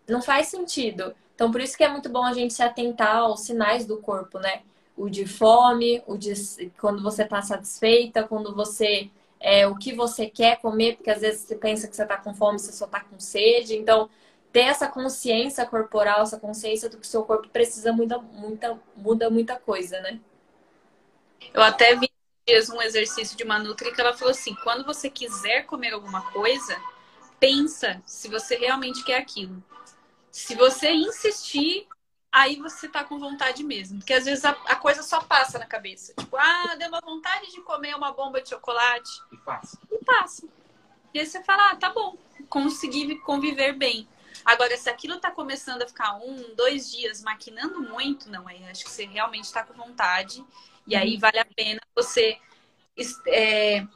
[0.09, 1.15] Não faz sentido.
[1.35, 4.39] Então, por isso que é muito bom a gente se atentar aos sinais do corpo,
[4.39, 4.63] né?
[4.97, 6.33] O de fome, o de
[6.81, 11.43] quando você tá satisfeita, quando você é, o que você quer comer, porque às vezes
[11.43, 13.77] você pensa que você está com fome, você só está com sede.
[13.77, 14.09] Então,
[14.53, 19.57] ter essa consciência corporal, essa consciência do que seu corpo precisa muda muita, muda muita
[19.57, 20.19] coisa, né?
[21.53, 22.11] Eu até vi
[22.49, 26.81] um exercício de uma nutri que ela falou assim: quando você quiser comer alguma coisa,
[27.41, 29.63] pensa se você realmente quer aquilo.
[30.31, 31.89] Se você insistir,
[32.31, 33.99] aí você tá com vontade mesmo.
[33.99, 36.15] Porque às vezes a, a, coisa só passa na cabeça.
[36.19, 39.11] Tipo, ah, deu uma vontade de comer uma bomba de chocolate.
[39.33, 39.79] E passa.
[39.91, 40.47] E passa.
[41.13, 42.17] E aí você fala, ah, tá bom,
[42.49, 44.07] consegui conviver bem.
[44.45, 48.85] Agora, se aquilo tá começando a ficar um, dois dias maquinando muito, não, aí acho
[48.85, 50.45] que você realmente tá com vontade.
[50.87, 52.39] E aí vale a pena você
[53.29, 53.87] é,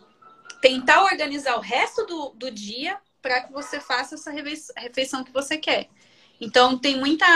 [0.61, 5.57] tentar organizar o resto do, do dia para que você faça essa refeição que você
[5.57, 5.88] quer.
[6.41, 7.26] Então, tem muita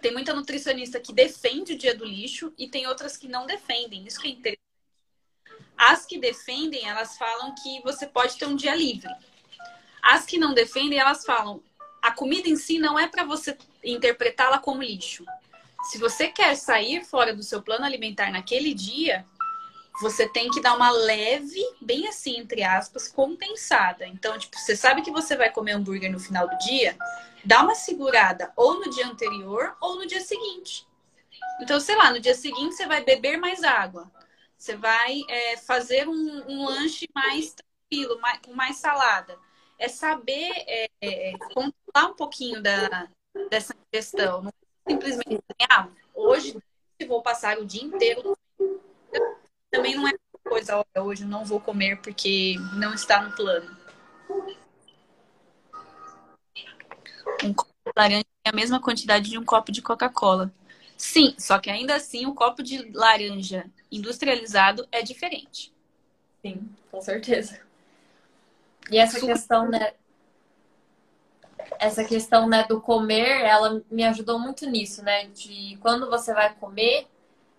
[0.00, 4.06] tem muita nutricionista que defende o dia do lixo e tem outras que não defendem.
[4.06, 4.60] Isso que é interessante.
[5.76, 9.10] As que defendem, elas falam que você pode ter um dia livre.
[10.02, 11.62] As que não defendem, elas falam
[12.00, 15.24] a comida em si não é para você interpretá-la como lixo.
[15.82, 19.24] Se você quer sair fora do seu plano alimentar naquele dia,
[20.00, 24.06] você tem que dar uma leve, bem assim, entre aspas, compensada.
[24.06, 26.96] Então, tipo, você sabe que você vai comer hambúrguer no final do dia,
[27.44, 30.86] dá uma segurada ou no dia anterior ou no dia seguinte.
[31.60, 34.10] Então, sei lá, no dia seguinte você vai beber mais água.
[34.56, 39.38] Você vai é, fazer um, um, lanche mais tranquilo, mais, com mais salada.
[39.78, 43.08] É saber é, é, controlar um pouquinho da,
[43.50, 44.42] dessa questão.
[44.42, 44.52] Não
[44.90, 46.56] simplesmente, ah, hoje
[47.06, 48.36] vou passar o dia inteiro
[49.70, 50.12] também não é
[50.44, 53.76] coisa, olha, hoje eu não vou comer porque não está no plano.
[57.44, 60.52] Um copo de laranja tem a mesma quantidade de um copo de Coca-Cola.
[60.96, 65.72] Sim, só que ainda assim o copo de laranja industrializado é diferente.
[66.42, 67.60] Sim, com certeza.
[68.90, 69.34] E essa Super...
[69.34, 69.94] questão, né?
[71.78, 75.26] Essa questão né, do comer, ela me ajudou muito nisso, né?
[75.28, 77.06] De quando você vai comer,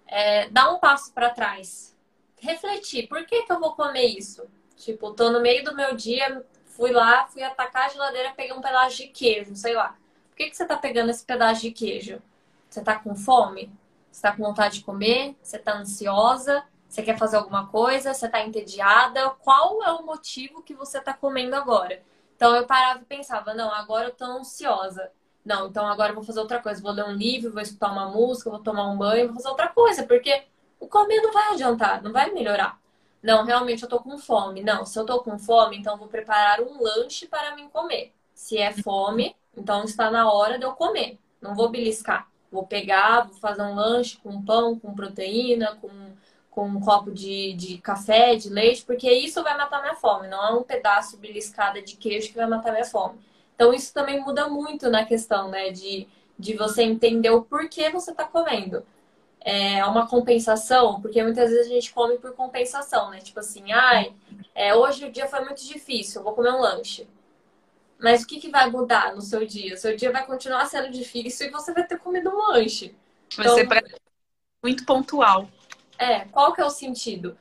[0.08, 1.96] é, um passo para trás.
[2.40, 4.44] Refletir, por que, que eu vou comer isso?
[4.76, 8.62] Tipo, tô no meio do meu dia, fui lá, fui atacar a geladeira, peguei um
[8.62, 9.96] pedaço de queijo, sei lá.
[10.30, 12.22] Por que, que você tá pegando esse pedaço de queijo?
[12.70, 13.72] Você tá com fome?
[14.12, 15.36] Você tá com vontade de comer?
[15.42, 16.64] Você tá ansiosa?
[16.90, 18.14] Você quer fazer alguma coisa?
[18.14, 19.30] Você tá entediada?
[19.42, 22.02] Qual é o motivo que você tá comendo agora?
[22.42, 25.12] Então eu parava e pensava, não, agora eu tô ansiosa.
[25.46, 26.82] Não, então agora eu vou fazer outra coisa.
[26.82, 29.68] Vou ler um livro, vou escutar uma música, vou tomar um banho, vou fazer outra
[29.68, 30.46] coisa, porque
[30.80, 32.80] o comer não vai adiantar, não vai melhorar.
[33.22, 34.64] Não, realmente eu tô com fome.
[34.64, 38.12] Não, se eu tô com fome, então vou preparar um lanche para mim comer.
[38.34, 41.20] Se é fome, então está na hora de eu comer.
[41.40, 42.28] Não vou beliscar.
[42.52, 45.92] Vou pegar, vou fazer um lanche com pão, com proteína, com
[46.62, 50.48] com um copo de, de café, de leite, porque isso vai matar minha fome, não
[50.48, 53.20] é um pedaço beliscada de queijo que vai matar minha fome.
[53.56, 56.08] Então isso também muda muito na questão, né, de,
[56.38, 58.86] de você entender o porquê você está comendo.
[59.40, 63.18] É uma compensação, porque muitas vezes a gente come por compensação, né?
[63.22, 64.14] Tipo assim, ai,
[64.54, 67.08] é, hoje o dia foi muito difícil, eu vou comer um lanche.
[67.98, 69.76] Mas o que, que vai mudar no seu dia?
[69.78, 72.94] Seu dia vai continuar sendo difícil e você vai ter comido um lanche.
[73.36, 73.82] Vai então, ser pra...
[74.64, 75.50] muito pontual.
[76.02, 77.38] É, qual que é o sentido?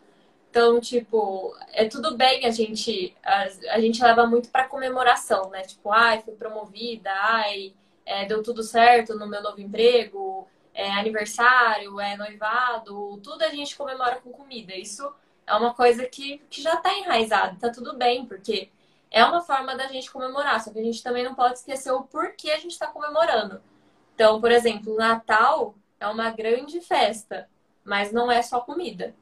[0.50, 5.62] Então, tipo, é tudo bem a gente a, a gente leva muito para comemoração, né?
[5.62, 11.98] Tipo, ai, fui promovida, ai, é, deu tudo certo no meu novo emprego, é aniversário,
[12.00, 14.74] é noivado, tudo a gente comemora com comida.
[14.76, 15.10] Isso
[15.46, 18.68] é uma coisa que, que já tá enraizada, tá tudo bem, porque
[19.10, 22.02] é uma forma da gente comemorar, só que a gente também não pode esquecer o
[22.02, 23.62] porquê a gente está comemorando.
[24.14, 27.48] Então, por exemplo, o Natal é uma grande festa.
[27.84, 29.14] Mas não é só comida.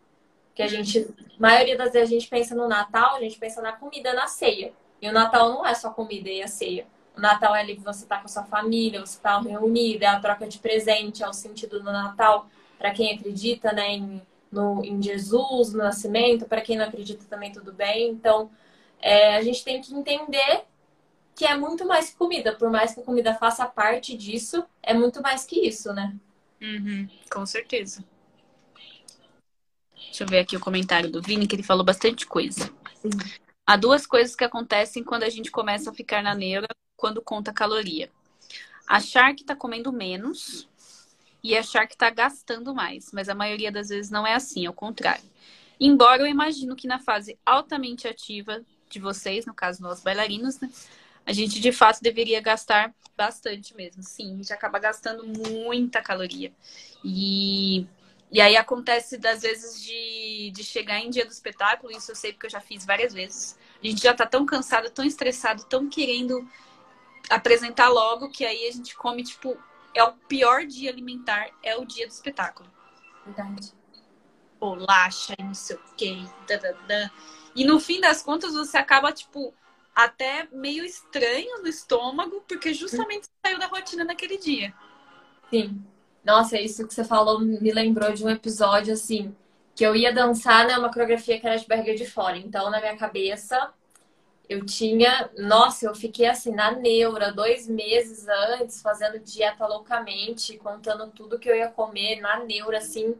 [0.54, 0.98] Que a gente,
[1.38, 4.26] a maioria das vezes a gente pensa no Natal, a gente pensa na comida, na
[4.26, 4.72] ceia.
[5.00, 6.86] E o Natal não é só comida e a ceia.
[7.16, 10.20] O Natal é ali você tá com a sua família, você tá reunida, é a
[10.20, 12.48] troca de presente, é o sentido do Natal
[12.78, 17.50] para quem acredita, né, em, no, em Jesus, no nascimento, para quem não acredita também
[17.50, 18.10] tudo bem.
[18.10, 18.50] Então,
[19.00, 20.62] é, a gente tem que entender
[21.34, 24.94] que é muito mais que comida, por mais que a comida faça parte disso, é
[24.94, 26.14] muito mais que isso, né?
[26.60, 28.04] Uhum, com certeza.
[30.08, 32.70] Deixa eu ver aqui o comentário do Vini, que ele falou bastante coisa.
[33.00, 33.10] Sim.
[33.66, 37.52] Há duas coisas que acontecem quando a gente começa a ficar na neura quando conta
[37.52, 38.10] caloria.
[38.86, 40.68] Achar que está comendo menos
[41.42, 43.12] e achar que está gastando mais.
[43.12, 45.24] Mas a maioria das vezes não é assim, ao contrário.
[45.78, 50.70] Embora eu imagino que na fase altamente ativa de vocês, no caso nós bailarinos, né?
[51.26, 54.02] A gente de fato deveria gastar bastante mesmo.
[54.02, 56.50] Sim, a gente acaba gastando muita caloria.
[57.04, 57.86] E
[58.30, 62.32] e aí acontece das vezes de, de chegar em dia do espetáculo, isso eu sei
[62.32, 63.58] porque eu já fiz várias vezes.
[63.82, 66.46] A gente já tá tão cansado, tão estressado, tão querendo
[67.30, 69.56] apresentar logo, que aí a gente come, tipo,
[69.94, 72.70] é o pior dia alimentar, é o dia do espetáculo.
[73.24, 73.72] Verdade.
[74.60, 76.18] Bolacha e não sei o quê.
[77.54, 79.54] E no fim das contas você acaba, tipo,
[79.94, 84.74] até meio estranho no estômago, porque justamente você saiu da rotina naquele dia.
[85.50, 85.82] Sim.
[86.28, 89.34] Nossa, isso que você falou me lembrou de um episódio assim,
[89.74, 92.36] que eu ia dançar, né, uma coreografia que era de barriga de fora.
[92.36, 93.72] Então, na minha cabeça,
[94.46, 101.10] eu tinha, nossa, eu fiquei assim na neura dois meses antes, fazendo dieta loucamente, contando
[101.12, 103.16] tudo que eu ia comer na neura, assim,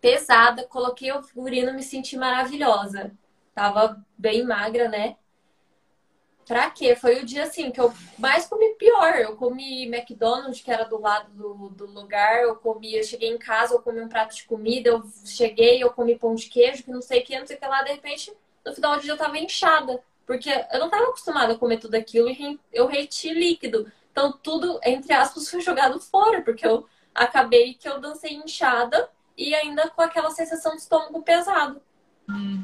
[0.00, 0.62] pesada.
[0.64, 3.10] Coloquei o figurino, me senti maravilhosa.
[3.54, 5.16] Tava bem magra, né?
[6.46, 6.96] Pra quê?
[6.96, 9.14] Foi o dia assim que eu mais comi pior.
[9.16, 12.42] Eu comi McDonald's, que era do lado do, do lugar.
[12.42, 14.90] Eu comi, eu cheguei em casa, eu comi um prato de comida.
[14.90, 17.60] Eu cheguei, eu comi pão de queijo, que não sei o que, não sei o
[17.60, 17.82] que lá.
[17.82, 18.32] De repente,
[18.64, 20.02] no final do dia eu tava inchada.
[20.26, 23.90] Porque eu não tava acostumada a comer tudo aquilo e eu reti líquido.
[24.10, 26.42] Então tudo, entre aspas, foi jogado fora.
[26.42, 31.80] Porque eu acabei que eu dancei inchada e ainda com aquela sensação de estômago pesado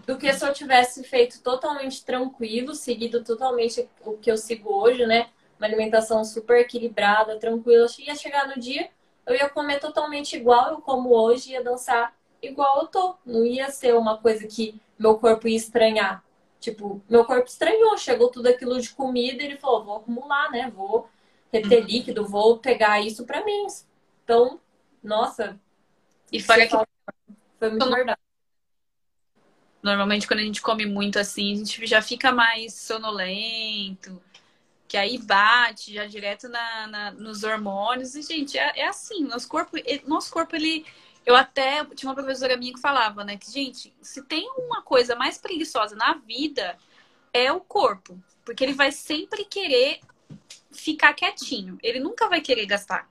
[0.07, 5.07] do que se eu tivesse feito totalmente tranquilo, seguido totalmente o que eu sigo hoje,
[5.07, 5.29] né?
[5.59, 7.87] Uma alimentação super equilibrada, tranquila.
[7.99, 8.91] Ia chegar no dia,
[9.27, 13.15] eu ia comer totalmente igual eu como hoje, ia dançar igual eu tô.
[13.25, 16.25] Não ia ser uma coisa que meu corpo ia estranhar.
[16.61, 20.71] Tipo, meu corpo estranhou, chegou tudo aquilo de comida e ele falou: vou acumular, né?
[20.75, 21.09] Vou
[21.53, 23.67] reter líquido, vou pegar isso para mim.
[24.25, 24.61] Então,
[25.03, 25.59] nossa.
[26.33, 26.77] E fora que.
[27.59, 28.19] Foi muito verdade.
[29.89, 34.23] Normalmente, quando a gente come muito assim, a gente já fica mais sonolento,
[34.87, 38.15] que aí bate já direto na, na nos hormônios.
[38.15, 40.85] E, gente, é, é assim, nosso corpo, nosso corpo, ele.
[41.25, 45.15] Eu até tinha uma professora minha que falava, né, que, gente, se tem uma coisa
[45.15, 46.77] mais preguiçosa na vida,
[47.33, 48.19] é o corpo.
[48.45, 50.01] Porque ele vai sempre querer
[50.71, 51.79] ficar quietinho.
[51.83, 53.09] Ele nunca vai querer gastar.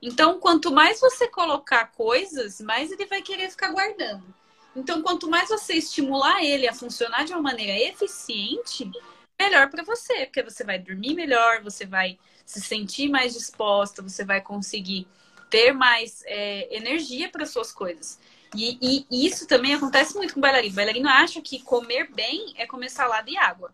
[0.00, 4.24] Então, quanto mais você colocar coisas, mais ele vai querer ficar guardando.
[4.76, 8.90] Então, quanto mais você estimular ele a funcionar de uma maneira eficiente,
[9.40, 14.24] melhor para você, porque você vai dormir melhor, você vai se sentir mais disposta, você
[14.24, 15.08] vai conseguir
[15.48, 18.20] ter mais é, energia para suas coisas.
[18.54, 20.72] E, e, isso também acontece muito com bailarino.
[20.72, 23.72] O bailarino acha que comer bem é comer salada e água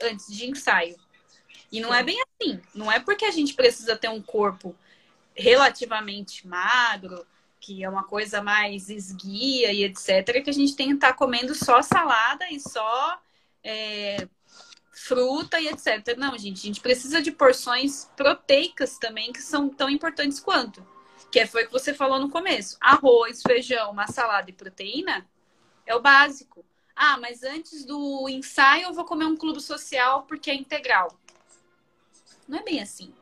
[0.00, 0.96] antes de ensaio.
[1.70, 2.60] E não é bem assim.
[2.74, 4.74] Não é porque a gente precisa ter um corpo
[5.34, 7.26] relativamente magro,
[7.60, 11.54] que é uma coisa mais esguia e etc., que a gente tem que estar comendo
[11.54, 13.20] só salada e só
[13.62, 14.28] é,
[14.92, 16.16] fruta e etc.
[16.16, 20.86] Não, gente, a gente precisa de porções proteicas também, que são tão importantes quanto.
[21.30, 22.76] Que foi o que você falou no começo.
[22.80, 25.26] Arroz, feijão, uma salada e proteína
[25.86, 26.64] é o básico.
[26.94, 31.18] Ah, mas antes do ensaio eu vou comer um clube social porque é integral.
[32.46, 33.14] Não é bem assim.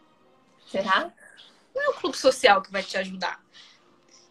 [0.71, 1.13] Será?
[1.75, 3.45] Não é o clube social que vai te ajudar.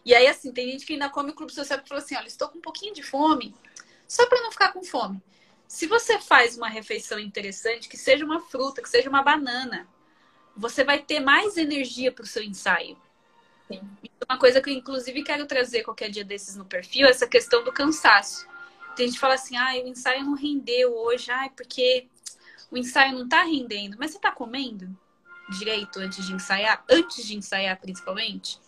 [0.06, 2.28] E aí, assim, tem gente que ainda come o clube social e fala assim: olha,
[2.28, 3.52] estou com um pouquinho de fome,
[4.06, 5.20] só para não ficar com fome.
[5.66, 9.88] Se você faz uma refeição interessante, que seja uma fruta, que seja uma banana,
[10.56, 12.96] você vai ter mais energia para o seu ensaio.
[13.66, 13.80] Sim.
[14.30, 17.64] Uma coisa que eu, inclusive, quero trazer qualquer dia desses no perfil é essa questão
[17.64, 18.46] do cansaço.
[18.94, 22.06] Tem gente que fala assim, ah, o ensaio não rendeu hoje, ai, porque
[22.70, 23.96] o ensaio não está rendendo.
[23.98, 24.96] Mas você está comendo
[25.50, 26.84] direito antes de ensaiar?
[26.88, 28.60] Antes de ensaiar, principalmente?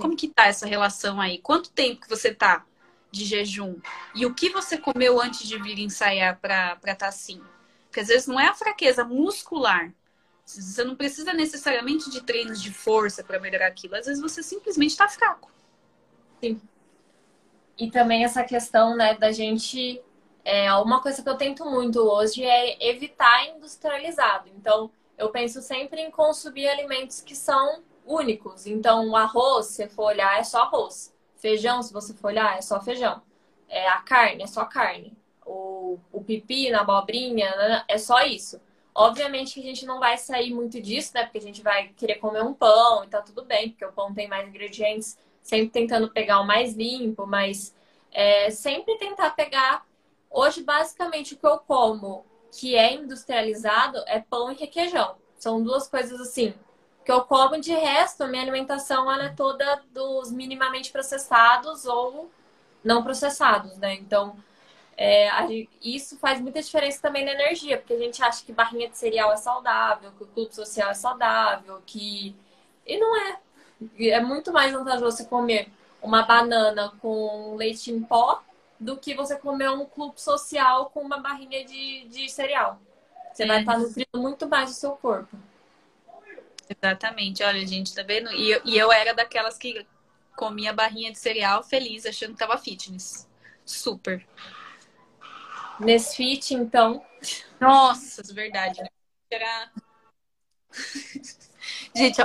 [0.00, 1.38] Como que tá essa relação aí?
[1.38, 2.64] Quanto tempo que você tá
[3.10, 3.76] de jejum?
[4.14, 7.40] E o que você comeu antes de vir ensaiar para estar tá assim?
[7.84, 9.92] Porque às vezes não é a fraqueza muscular.
[10.44, 13.94] Você não precisa necessariamente de treinos de força para melhorar aquilo.
[13.94, 15.50] Às vezes você simplesmente está fraco.
[16.40, 16.60] Sim.
[17.78, 20.02] E também essa questão, né, da gente.
[20.44, 24.48] É, uma coisa que eu tento muito hoje é evitar industrializado.
[24.56, 28.66] Então, eu penso sempre em consumir alimentos que são únicos.
[28.66, 31.14] Então, o arroz, se for olhar, é só arroz.
[31.36, 33.22] Feijão, se você for olhar, é só feijão.
[33.68, 35.16] É, a carne, é só carne.
[35.46, 38.60] O, o pipi na abobrinha, né, é só isso.
[38.94, 41.22] Obviamente que a gente não vai sair muito disso, né?
[41.24, 44.12] Porque a gente vai querer comer um pão e tá tudo bem, porque o pão
[44.12, 47.74] tem mais ingredientes, sempre tentando pegar o mais limpo, mas
[48.10, 49.86] é, sempre tentar pegar.
[50.28, 55.14] Hoje, basicamente, o que eu como que é industrializado é pão e requeijão.
[55.38, 56.52] São duas coisas assim
[57.10, 62.30] que eu como de resto, a minha alimentação ela é toda dos minimamente processados ou
[62.84, 63.94] não processados, né?
[63.94, 64.36] Então,
[64.96, 65.28] é,
[65.82, 69.32] isso faz muita diferença também na energia, porque a gente acha que barrinha de cereal
[69.32, 72.36] é saudável, que o clube social é saudável, que.
[72.86, 73.40] E não é.
[73.98, 75.68] É muito mais vantajoso você comer
[76.00, 78.40] uma banana com leite em pó
[78.78, 82.78] do que você comer um clube social com uma barrinha de, de cereal.
[83.32, 83.46] Você é.
[83.46, 85.49] vai estar nutrindo muito mais o seu corpo.
[86.70, 87.42] Exatamente.
[87.42, 88.30] Olha, gente, tá vendo?
[88.32, 89.84] E eu, e eu era daquelas que
[90.36, 93.28] comia barrinha de cereal feliz, achando que tava fitness.
[93.64, 94.24] Super.
[95.80, 97.04] Nesfit, então.
[97.58, 98.80] Nossa, verdade.
[98.80, 98.88] Né?
[99.30, 99.72] Era...
[101.94, 102.22] gente,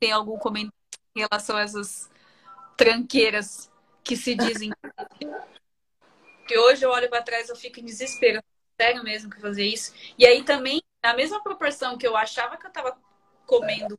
[0.00, 0.74] tem algum comentário
[1.16, 2.10] em relação a essas
[2.76, 3.70] tranqueiras
[4.02, 4.70] que se dizem?
[6.46, 8.42] que hoje eu olho para trás eu fico em desespero.
[8.80, 9.94] Sério mesmo que fazer isso.
[10.18, 12.98] E aí também, na mesma proporção que eu achava que eu tava
[13.46, 13.98] comendo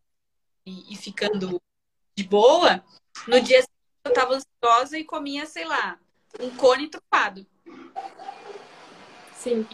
[0.65, 1.61] e, e ficando
[2.15, 2.83] de boa,
[3.27, 3.75] no dia seguinte
[4.05, 5.99] eu tava ansiosa e comia, sei lá,
[6.39, 7.45] um cone trufado.
[9.33, 9.67] Sim.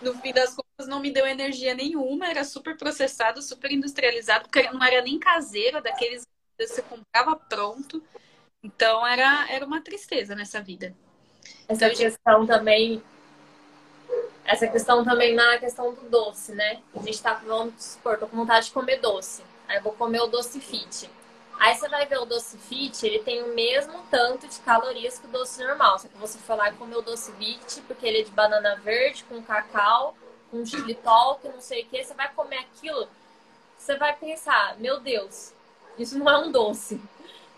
[0.00, 4.70] No fim das contas, não me deu energia nenhuma, era super processado, super industrializado, porque
[4.70, 6.24] não era nem caseiro, daqueles
[6.58, 8.02] que você comprava pronto.
[8.62, 10.94] Então era, era uma tristeza nessa vida.
[11.68, 13.02] Essa então, questão também
[14.44, 16.80] essa questão também na questão do doce, né?
[16.94, 19.42] A gente tá, vamos supor, tô com vontade de comer doce.
[19.68, 21.08] Aí eu vou comer o doce fit.
[21.58, 25.26] Aí você vai ver o doce fit, ele tem o mesmo tanto de calorias que
[25.26, 25.98] o doce normal.
[25.98, 28.74] Só que você foi lá e comer o doce fit, porque ele é de banana
[28.76, 30.16] verde, com cacau,
[30.50, 32.02] com xilitol, que não sei o que.
[32.02, 33.08] Você vai comer aquilo,
[33.78, 35.52] você vai pensar, meu Deus,
[35.98, 37.00] isso não é um doce.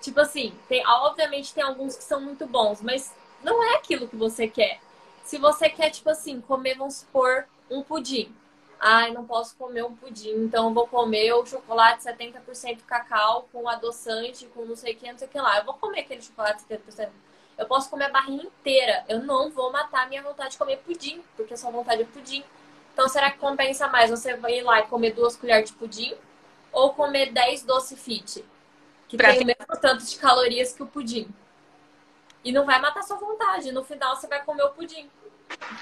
[0.01, 3.13] Tipo assim, tem, obviamente tem alguns que são muito bons, mas
[3.43, 4.81] não é aquilo que você quer.
[5.25, 8.35] Se você quer, tipo assim, comer, vamos supor, um pudim.
[8.79, 13.67] Ai, não posso comer um pudim, então eu vou comer o chocolate 70% cacau com
[13.67, 15.59] adoçante, com não sei o que, não sei o que lá.
[15.59, 17.09] Eu vou comer aquele chocolate 70%.
[17.57, 19.05] Eu posso comer a barrinha inteira.
[19.09, 22.05] Eu não vou matar a minha vontade de comer pudim, porque a sua vontade é
[22.05, 22.45] pudim.
[22.93, 26.15] Então, será que compensa mais você ir lá e comer duas colheres de pudim
[26.71, 28.45] ou comer 10 doce fit?
[29.09, 31.29] Que pra tem o mesmo tanto de calorias que o pudim.
[32.45, 33.73] E não vai matar sua vontade.
[33.73, 35.11] No final você vai comer o pudim.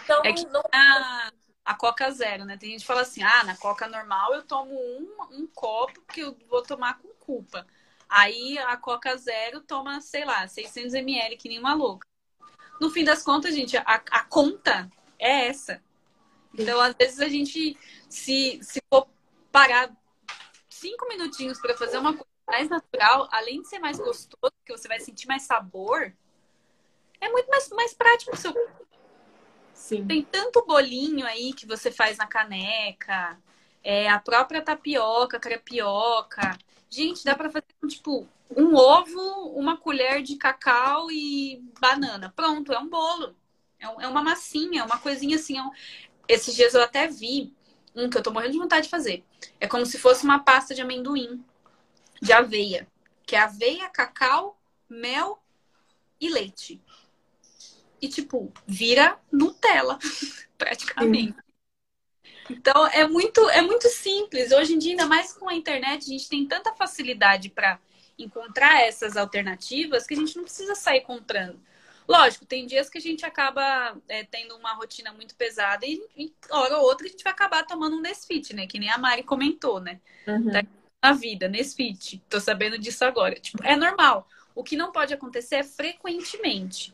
[0.04, 0.62] Então, é que, não...
[0.72, 1.32] a,
[1.64, 2.56] a Coca zero, né?
[2.56, 6.20] Tem gente que fala assim, ah, na Coca normal eu tomo um, um copo que
[6.20, 7.66] eu vou tomar com culpa.
[8.08, 12.06] Aí a Coca zero toma, sei lá, 600 ml, que nem uma louca.
[12.80, 15.82] No fim das contas, gente, a, a conta é essa.
[16.52, 17.78] Então, às vezes, a gente,
[18.08, 19.08] se, se for
[19.50, 19.90] parar
[20.68, 24.88] cinco minutinhos para fazer uma coisa mais natural, além de ser mais gostoso, que você
[24.88, 26.12] vai sentir mais sabor,
[27.22, 28.52] é muito mais, mais prático seu
[29.72, 30.06] Sim.
[30.06, 33.38] Tem tanto bolinho aí que você faz na caneca,
[33.82, 36.56] é, a própria tapioca, crepioca.
[36.88, 42.32] Gente, dá para fazer tipo um ovo, uma colher de cacau e banana.
[42.34, 43.34] Pronto, é um bolo.
[43.80, 45.58] É, é uma massinha, é uma coisinha assim.
[45.58, 45.70] É um...
[46.28, 47.52] Esses dias eu até vi
[47.94, 49.24] um que eu tô morrendo de vontade de fazer.
[49.58, 51.44] É como se fosse uma pasta de amendoim,
[52.20, 52.86] de aveia.
[53.26, 55.42] Que é aveia, cacau, mel
[56.20, 56.80] e leite.
[58.02, 59.96] E, tipo, vira Nutella,
[60.58, 61.32] praticamente.
[61.32, 61.52] Sim.
[62.50, 64.50] Então, é muito, é muito simples.
[64.50, 67.78] Hoje em dia, ainda mais com a internet, a gente tem tanta facilidade para
[68.18, 71.60] encontrar essas alternativas que a gente não precisa sair comprando.
[72.08, 76.34] Lógico, tem dias que a gente acaba é, tendo uma rotina muito pesada e, e,
[76.50, 78.66] hora ou outra, a gente vai acabar tomando um Nesfit, né?
[78.66, 80.00] Que nem a Mari comentou, né?
[80.26, 80.50] Uhum.
[80.50, 80.62] Tá
[81.02, 82.20] na vida, Nesfit.
[82.28, 83.36] Tô sabendo disso agora.
[83.36, 84.28] Tipo, é normal.
[84.54, 86.92] O que não pode acontecer é frequentemente.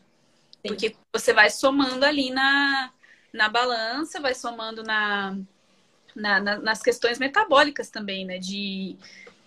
[0.61, 0.67] Sim.
[0.67, 2.91] Porque você vai somando ali na,
[3.33, 5.37] na balança, vai somando na,
[6.15, 8.37] na, na, nas questões metabólicas também, né?
[8.37, 8.97] De,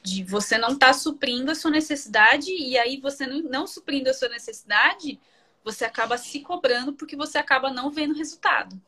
[0.03, 4.11] de você não estar tá suprindo a sua necessidade e aí você não, não suprindo
[4.11, 5.21] a sua necessidade,
[5.65, 8.81] você acaba se cobrando porque você acaba não vendo resultado.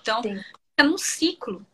[0.00, 0.40] Então, Sim.
[0.76, 1.64] é num ciclo.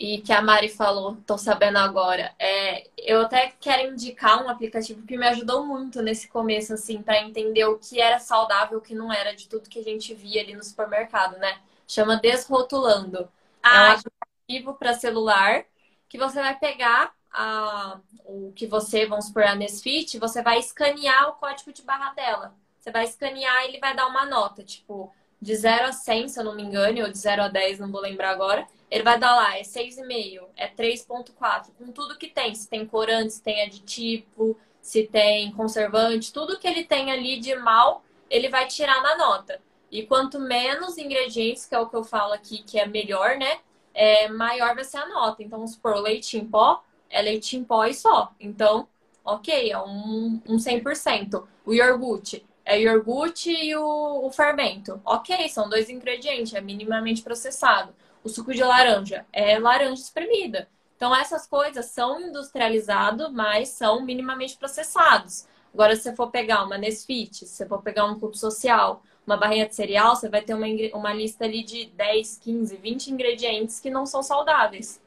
[0.00, 2.32] E que a Mari falou, tô sabendo agora.
[2.38, 7.20] É, eu até quero indicar um aplicativo que me ajudou muito nesse começo, assim, para
[7.20, 10.40] entender o que era saudável, o que não era, de tudo que a gente via
[10.40, 11.58] ali no supermercado, né?
[11.88, 13.28] Chama Desrotulando.
[13.60, 15.64] Ah, é um aplicativo para celular
[16.08, 21.30] que você vai pegar a, o que você, vamos supor, a Nesfit, você vai escanear
[21.30, 22.54] o código de barra dela.
[22.78, 26.40] Você vai escanear e ele vai dar uma nota, tipo, de 0 a 100, se
[26.40, 28.66] eu não me engano, ou de 0 a 10, não vou lembrar agora.
[28.90, 32.54] Ele vai dar lá, é 6,5, é 3,4, com tudo que tem.
[32.54, 37.54] Se tem corante, se tem aditivo, se tem conservante, tudo que ele tem ali de
[37.54, 39.60] mal, ele vai tirar na nota.
[39.90, 43.60] E quanto menos ingredientes, que é o que eu falo aqui, que é melhor, né?
[43.94, 45.42] É, maior vai ser a nota.
[45.42, 48.32] Então, vamos supor, leite em pó é leite em pó e só.
[48.38, 48.88] Então,
[49.24, 51.46] ok, é um, um 100%.
[51.64, 55.00] O iogurte é iogurte e o, o fermento.
[55.02, 57.94] Ok, são dois ingredientes, é minimamente processado.
[58.22, 60.68] O suco de laranja é laranja espremida.
[60.94, 65.46] Então, essas coisas são industrializadas, mas são minimamente processados.
[65.72, 69.38] Agora, se você for pegar uma Nesfit, se você for pegar um clube social, uma
[69.38, 73.80] barrinha de cereal, você vai ter uma, uma lista ali de 10, 15, 20 ingredientes
[73.80, 75.00] que não são saudáveis.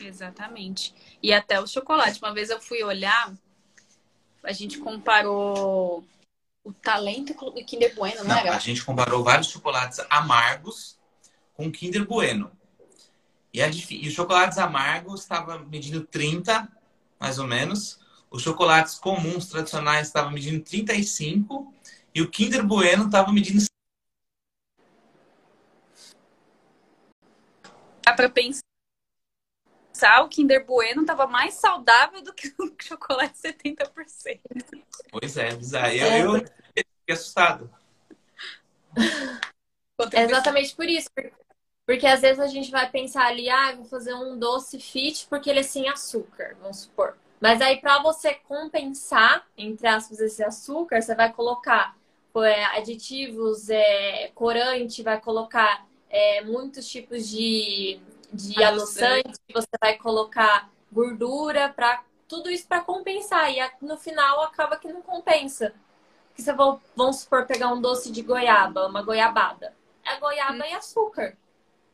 [0.00, 0.92] Exatamente.
[1.22, 2.20] E até o chocolate.
[2.20, 3.32] Uma vez eu fui olhar,
[4.42, 6.04] a gente comparou
[6.68, 8.54] o talento e Kinder Bueno, não, não era?
[8.54, 10.98] A gente comparou vários chocolates amargos
[11.54, 12.52] com Kinder Bueno.
[13.52, 16.68] E, a, e os chocolates amargos estavam medindo 30,
[17.18, 17.98] mais ou menos.
[18.30, 21.72] Os chocolates comuns, tradicionais, estavam medindo 35.
[22.14, 23.64] E o Kinder Bueno estava medindo.
[28.04, 28.62] Dá para pensar
[30.22, 34.40] o Kinder Bueno estava mais saudável do que o chocolate 70%.
[35.10, 35.92] Pois é, bizarro.
[35.94, 36.40] Eu, é.
[36.40, 36.57] eu
[37.08, 37.70] fiquei assustado.
[40.12, 41.10] É exatamente por isso.
[41.84, 45.50] Porque às vezes a gente vai pensar ali, ah, vou fazer um doce fit porque
[45.50, 47.16] ele é sem açúcar, vamos supor.
[47.40, 51.96] Mas aí, para você compensar, entre aspas, esse açúcar, você vai colocar
[52.36, 58.00] é, aditivos, é, corante, vai colocar é, muitos tipos de
[58.32, 64.76] de adoçante, você vai colocar gordura para tudo isso para compensar e no final acaba
[64.76, 65.74] que não compensa.
[66.38, 69.74] Que você vai, vamos supor pegar um doce de goiaba, uma goiabada.
[70.04, 70.68] É goiaba hum.
[70.70, 71.36] e açúcar.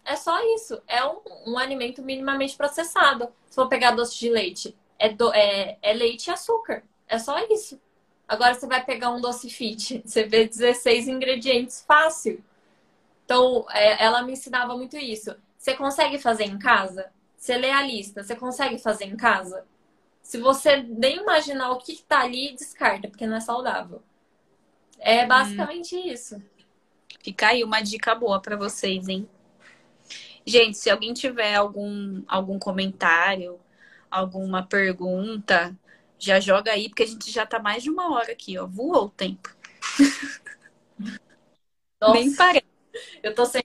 [0.04, 0.82] É só isso.
[0.86, 3.30] É um, um, alimento minimamente processado.
[3.48, 6.84] Se for pegar doce de leite, é, do, é, é leite e açúcar.
[7.08, 7.80] É só isso.
[8.28, 12.44] Agora você vai pegar um doce fit, você vê 16 ingredientes fácil.
[13.24, 15.34] Então, é, ela me ensinava muito isso.
[15.56, 17.10] Você consegue fazer em casa?
[17.38, 19.64] Você lê a lista, você consegue fazer em casa?
[20.22, 24.02] Se você nem imaginar o que está ali, descarta, porque não é saudável.
[25.04, 25.28] É hum.
[25.28, 26.06] basicamente hum.
[26.06, 26.42] isso.
[27.22, 29.28] Fica aí uma dica boa para vocês, hein?
[30.46, 33.60] Gente, se alguém tiver algum, algum comentário,
[34.10, 35.76] alguma pergunta,
[36.18, 38.66] já joga aí, porque a gente já tá mais de uma hora aqui, ó.
[38.66, 39.54] Voou o tempo.
[42.00, 42.14] Nossa.
[42.14, 42.66] Nem parece.
[43.22, 43.62] Eu tô sem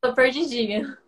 [0.00, 0.98] tô perdidinha.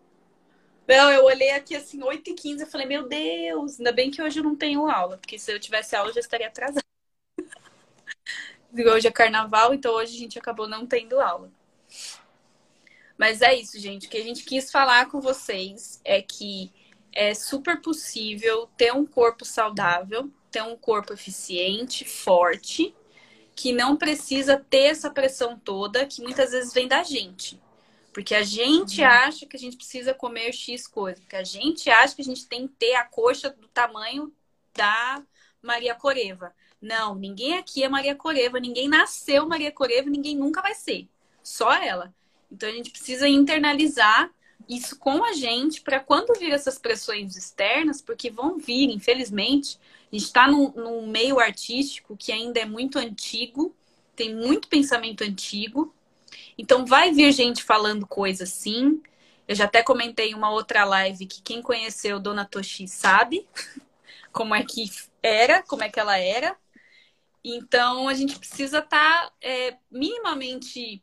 [0.87, 4.43] Não, eu olhei aqui assim, 8h15, eu falei, meu Deus, ainda bem que hoje eu
[4.43, 6.87] não tenho aula, porque se eu tivesse aula eu já estaria atrasada.
[8.85, 11.51] Hoje é carnaval, então hoje a gente acabou não tendo aula.
[13.17, 14.07] Mas é isso, gente.
[14.07, 16.71] O que a gente quis falar com vocês é que
[17.11, 22.93] é super possível ter um corpo saudável, ter um corpo eficiente, forte,
[23.55, 27.59] que não precisa ter essa pressão toda que muitas vezes vem da gente.
[28.13, 29.07] Porque a gente uhum.
[29.07, 31.19] acha que a gente precisa comer X coisa.
[31.21, 34.31] Porque a gente acha que a gente tem que ter a coxa do tamanho
[34.75, 35.23] da
[35.61, 36.53] Maria Coreva.
[36.87, 41.05] Não, ninguém aqui é Maria Coreva, ninguém nasceu Maria Coreva, ninguém nunca vai ser.
[41.43, 42.15] Só ela.
[42.49, 44.31] Então a gente precisa internalizar
[44.69, 49.77] isso com a gente para quando vir essas pressões externas, porque vão vir, infelizmente.
[50.09, 53.75] A gente está num, num meio artístico que ainda é muito antigo,
[54.15, 55.93] tem muito pensamento antigo.
[56.57, 59.01] Então vai vir gente falando coisa assim.
[59.45, 63.45] Eu já até comentei uma outra live que quem conheceu Dona Toshi sabe
[64.31, 64.89] como é que
[65.21, 66.55] era, como é que ela era.
[67.43, 71.01] Então a gente precisa estar tá, é, minimamente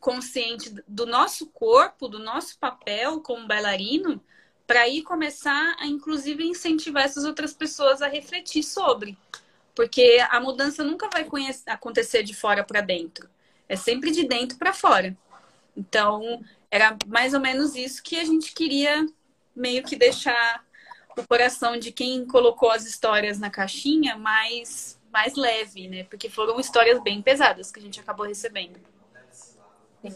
[0.00, 4.22] consciente do nosso corpo, do nosso papel como bailarino,
[4.66, 9.16] para aí começar a inclusive incentivar essas outras pessoas a refletir sobre.
[9.74, 11.26] Porque a mudança nunca vai
[11.66, 13.28] acontecer de fora para dentro.
[13.68, 15.16] É sempre de dentro para fora.
[15.76, 19.06] Então, era mais ou menos isso que a gente queria
[19.54, 20.64] meio que deixar
[21.16, 26.02] o coração de quem colocou as histórias na caixinha mais, mais leve, né?
[26.02, 28.80] Porque foram histórias bem pesadas que a gente acabou recebendo.
[29.30, 30.12] Sim.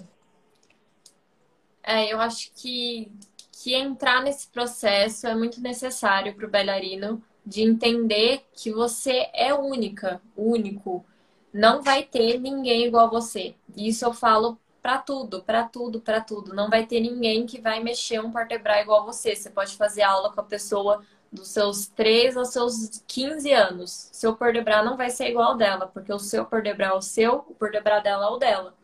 [1.84, 3.10] É, eu acho que,
[3.52, 9.54] que entrar nesse processo é muito necessário para o bailarino de entender que você é
[9.54, 11.04] única, único
[11.52, 13.54] não vai ter ninguém igual a você.
[13.76, 16.52] Isso eu falo para tudo, para tudo, para tudo.
[16.54, 19.34] Não vai ter ninguém que vai mexer um portebra igual a você.
[19.34, 21.02] Você pode fazer aula com a pessoa
[21.32, 24.09] dos seus 3 aos seus 15 anos.
[24.12, 27.44] Seu portebra não vai ser igual ao dela, porque o seu portebra é o seu,
[27.48, 28.74] o portebra dela é o dela.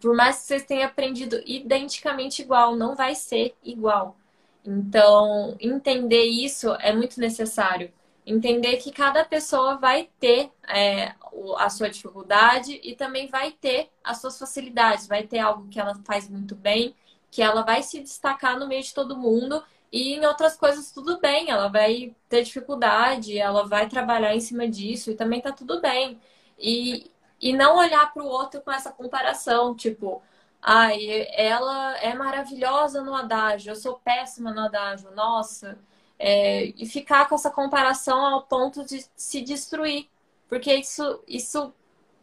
[0.00, 4.16] Por mais que vocês tenham aprendido identicamente igual, não vai ser igual.
[4.64, 7.92] Então, entender isso é muito necessário
[8.26, 11.14] entender que cada pessoa vai ter é,
[11.58, 15.94] a sua dificuldade e também vai ter as suas facilidades, vai ter algo que ela
[16.04, 16.94] faz muito bem,
[17.30, 19.62] que ela vai se destacar no meio de todo mundo
[19.92, 24.66] e em outras coisas tudo bem, ela vai ter dificuldade, ela vai trabalhar em cima
[24.68, 26.20] disso e também tá tudo bem.
[26.58, 27.10] E,
[27.40, 30.22] e não olhar para o outro com essa comparação, tipo,
[30.62, 35.78] ai, ela é maravilhosa no adágio, eu sou péssima no adágio, nossa,
[36.18, 40.08] é, e ficar com essa comparação ao ponto de se destruir,
[40.48, 41.72] porque isso, isso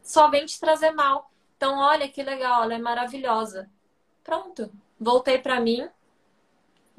[0.01, 1.31] só vem te trazer mal.
[1.57, 3.69] Então, olha que legal, ela é maravilhosa.
[4.23, 5.89] Pronto, voltei para mim,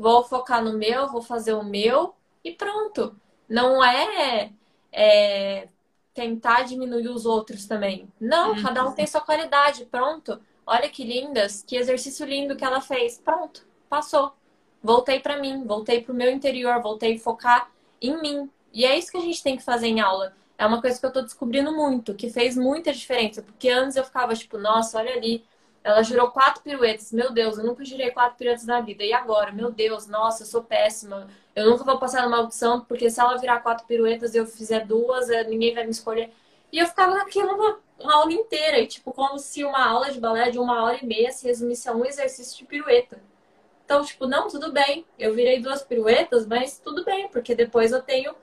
[0.00, 3.14] vou focar no meu, vou fazer o meu e pronto.
[3.48, 4.50] Não é,
[4.92, 5.68] é
[6.14, 8.08] tentar diminuir os outros também.
[8.20, 8.62] Não, uhum.
[8.62, 9.84] cada um tem sua qualidade.
[9.86, 10.40] Pronto.
[10.66, 13.18] Olha que lindas, que exercício lindo que ela fez.
[13.18, 14.34] Pronto, passou
[14.82, 17.70] voltei para mim, voltei para o meu interior, voltei a focar
[18.00, 18.50] em mim.
[18.72, 20.32] E é isso que a gente tem que fazer em aula.
[20.56, 23.42] É uma coisa que eu tô descobrindo muito, que fez muita diferença.
[23.42, 25.44] Porque antes eu ficava tipo, nossa, olha ali,
[25.82, 27.12] ela girou quatro piruetas.
[27.12, 29.04] Meu Deus, eu nunca girei quatro piruetas na vida.
[29.04, 29.52] E agora?
[29.52, 31.28] Meu Deus, nossa, eu sou péssima.
[31.54, 35.28] Eu nunca vou passar numa audição, porque se ela virar quatro piruetas eu fizer duas,
[35.30, 36.32] eh, ninguém vai me escolher.
[36.72, 38.78] E eu ficava naquilo uma, uma aula inteira.
[38.78, 41.88] E, tipo, como se uma aula de balé de uma hora e meia se resumisse
[41.88, 43.20] a um exercício de pirueta.
[43.84, 45.04] Então, tipo, não, tudo bem.
[45.18, 48.34] Eu virei duas piruetas, mas tudo bem, porque depois eu tenho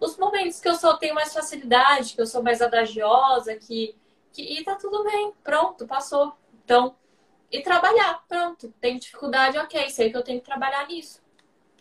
[0.00, 3.94] os momentos que eu só tenho mais facilidade, que eu sou mais adagiosa, que,
[4.32, 6.34] que e tá tudo bem, pronto, passou.
[6.64, 6.96] Então,
[7.50, 8.72] e trabalhar, pronto.
[8.80, 11.22] Tem dificuldade, ok, sei que eu tenho que trabalhar nisso.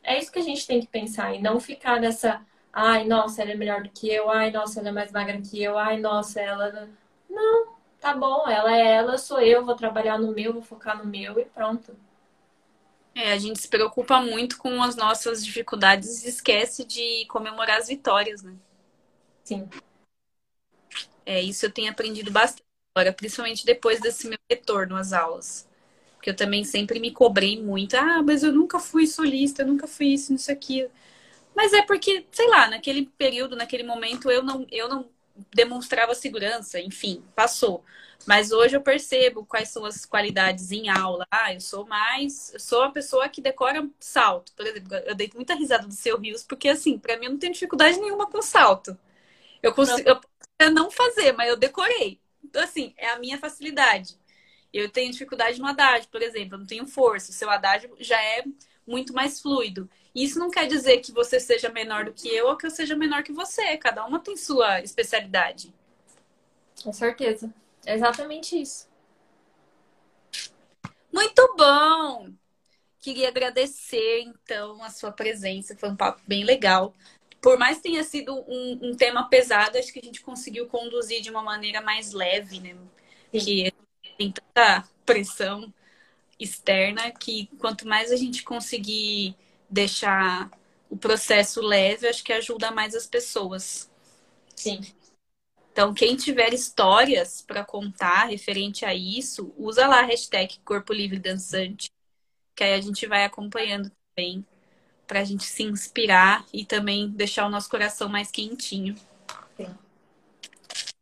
[0.03, 3.51] É isso que a gente tem que pensar e não ficar nessa, ai, nossa, ela
[3.51, 6.41] é melhor do que eu, ai, nossa, ela é mais magra que eu, ai, nossa,
[6.41, 6.89] ela.
[7.29, 11.05] Não, tá bom, ela é ela, sou eu, vou trabalhar no meu, vou focar no
[11.05, 11.95] meu e pronto.
[13.15, 17.87] É, a gente se preocupa muito com as nossas dificuldades e esquece de comemorar as
[17.87, 18.55] vitórias, né?
[19.43, 19.69] Sim.
[21.25, 22.62] É, isso eu tenho aprendido bastante
[22.95, 25.67] agora, principalmente depois desse meu retorno às aulas.
[26.15, 27.95] Porque eu também sempre me cobrei muito.
[27.95, 30.87] Ah, mas eu nunca fui solista, eu nunca fui isso, isso, aqui.
[31.55, 35.09] Mas é porque, sei lá, naquele período, naquele momento, eu não, eu não
[35.53, 37.83] demonstrava segurança, enfim, passou.
[38.25, 41.27] Mas hoje eu percebo quais são as qualidades em aula.
[41.31, 42.53] Ah, eu sou mais.
[42.53, 44.53] Eu sou uma pessoa que decora salto.
[44.55, 47.39] Por exemplo, eu dei muita risada do seu Rios, porque assim, para mim eu não
[47.39, 48.97] tenho dificuldade nenhuma com salto.
[49.63, 50.09] Eu consigo
[50.59, 52.22] eu não fazer, mas eu decorei.
[52.53, 54.15] Então, assim, é a minha facilidade.
[54.71, 57.31] Eu tenho dificuldade no Haddad, por exemplo, eu não tenho força.
[57.31, 58.43] O seu Haddad já é
[58.85, 59.89] muito mais fluido.
[60.13, 62.95] Isso não quer dizer que você seja menor do que eu ou que eu seja
[62.95, 63.75] menor que você.
[63.77, 65.73] Cada uma tem sua especialidade.
[66.83, 67.51] Com certeza.
[67.87, 68.87] É exatamente isso.
[71.11, 72.29] Muito bom!
[72.99, 75.75] Queria agradecer, então, a sua presença.
[75.75, 76.93] Foi um papo bem legal.
[77.43, 81.21] Por mais que tenha sido um, um tema pesado, acho que a gente conseguiu conduzir
[81.21, 82.73] de uma maneira mais leve, né?
[83.33, 83.73] Que
[84.17, 85.73] tem tanta pressão
[86.39, 89.35] externa que quanto mais a gente conseguir
[89.69, 90.49] deixar
[90.89, 93.91] o processo leve, acho que ajuda mais as pessoas.
[94.55, 94.79] Sim.
[95.73, 101.19] Então, quem tiver histórias para contar referente a isso, usa lá a hashtag Corpo Livre
[101.19, 101.89] Dançante,
[102.55, 104.45] que aí a gente vai acompanhando também,
[105.13, 108.95] para a gente se inspirar e também deixar o nosso coração mais quentinho.
[109.55, 109.69] Sim.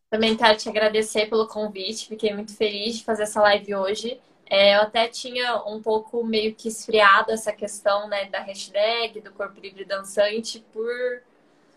[0.10, 4.20] Também quero te agradecer pelo convite, fiquei muito feliz de fazer essa live hoje.
[4.50, 9.32] É, eu até tinha um pouco meio que esfriado essa questão né, da hashtag, do
[9.32, 11.24] Corpo Livre Dançante, por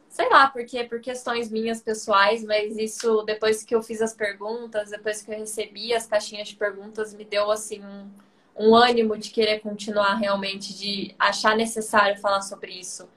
[0.09, 4.90] sei lá, porque por questões minhas pessoais, mas isso depois que eu fiz as perguntas,
[4.90, 8.11] depois que eu recebi as caixinhas de perguntas, me deu assim um,
[8.56, 13.09] um ânimo de querer continuar realmente, de achar necessário falar sobre isso,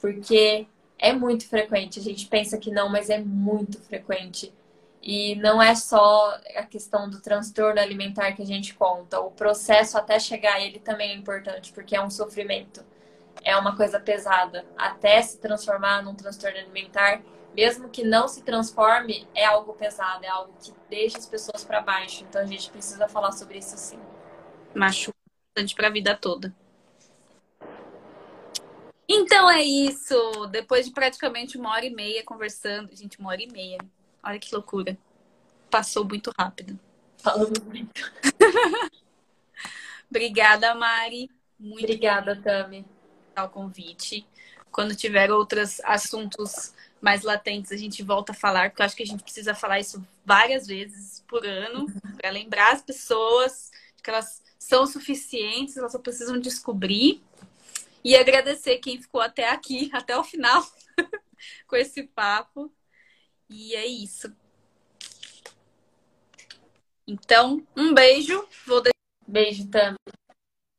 [0.00, 0.66] porque
[0.98, 2.00] é muito frequente.
[2.00, 4.52] A gente pensa que não, mas é muito frequente.
[5.02, 9.96] E não é só a questão do transtorno alimentar que a gente conta, o processo
[9.96, 12.84] até chegar a ele também é importante, porque é um sofrimento,
[13.44, 14.64] é uma coisa pesada.
[14.76, 17.22] Até se transformar num transtorno alimentar,
[17.54, 21.80] mesmo que não se transforme, é algo pesado, é algo que deixa as pessoas para
[21.80, 22.24] baixo.
[22.28, 24.00] Então a gente precisa falar sobre isso sim.
[24.76, 25.16] Machuca
[25.54, 26.54] bastante para a vida toda.
[29.08, 30.46] Então é isso.
[30.50, 33.78] Depois de praticamente uma hora e meia conversando, gente, uma hora e meia
[34.26, 34.98] Olha que loucura.
[35.70, 36.76] Passou muito rápido.
[37.18, 38.12] Falando muito.
[40.10, 41.30] Obrigada, Mari.
[41.56, 42.84] Muito Obrigada, Tami.
[43.36, 44.26] Ao convite.
[44.72, 49.04] Quando tiver outros assuntos mais latentes, a gente volta a falar, porque eu acho que
[49.04, 51.86] a gente precisa falar isso várias vezes por ano,
[52.20, 53.70] para lembrar as pessoas
[54.02, 57.22] que elas são suficientes, elas só precisam descobrir.
[58.02, 60.66] E agradecer quem ficou até aqui, até o final,
[61.68, 62.72] com esse papo.
[63.48, 64.34] E é isso.
[67.06, 68.44] Então, um beijo.
[68.66, 68.82] Vou
[69.26, 69.94] Beijo, Tam.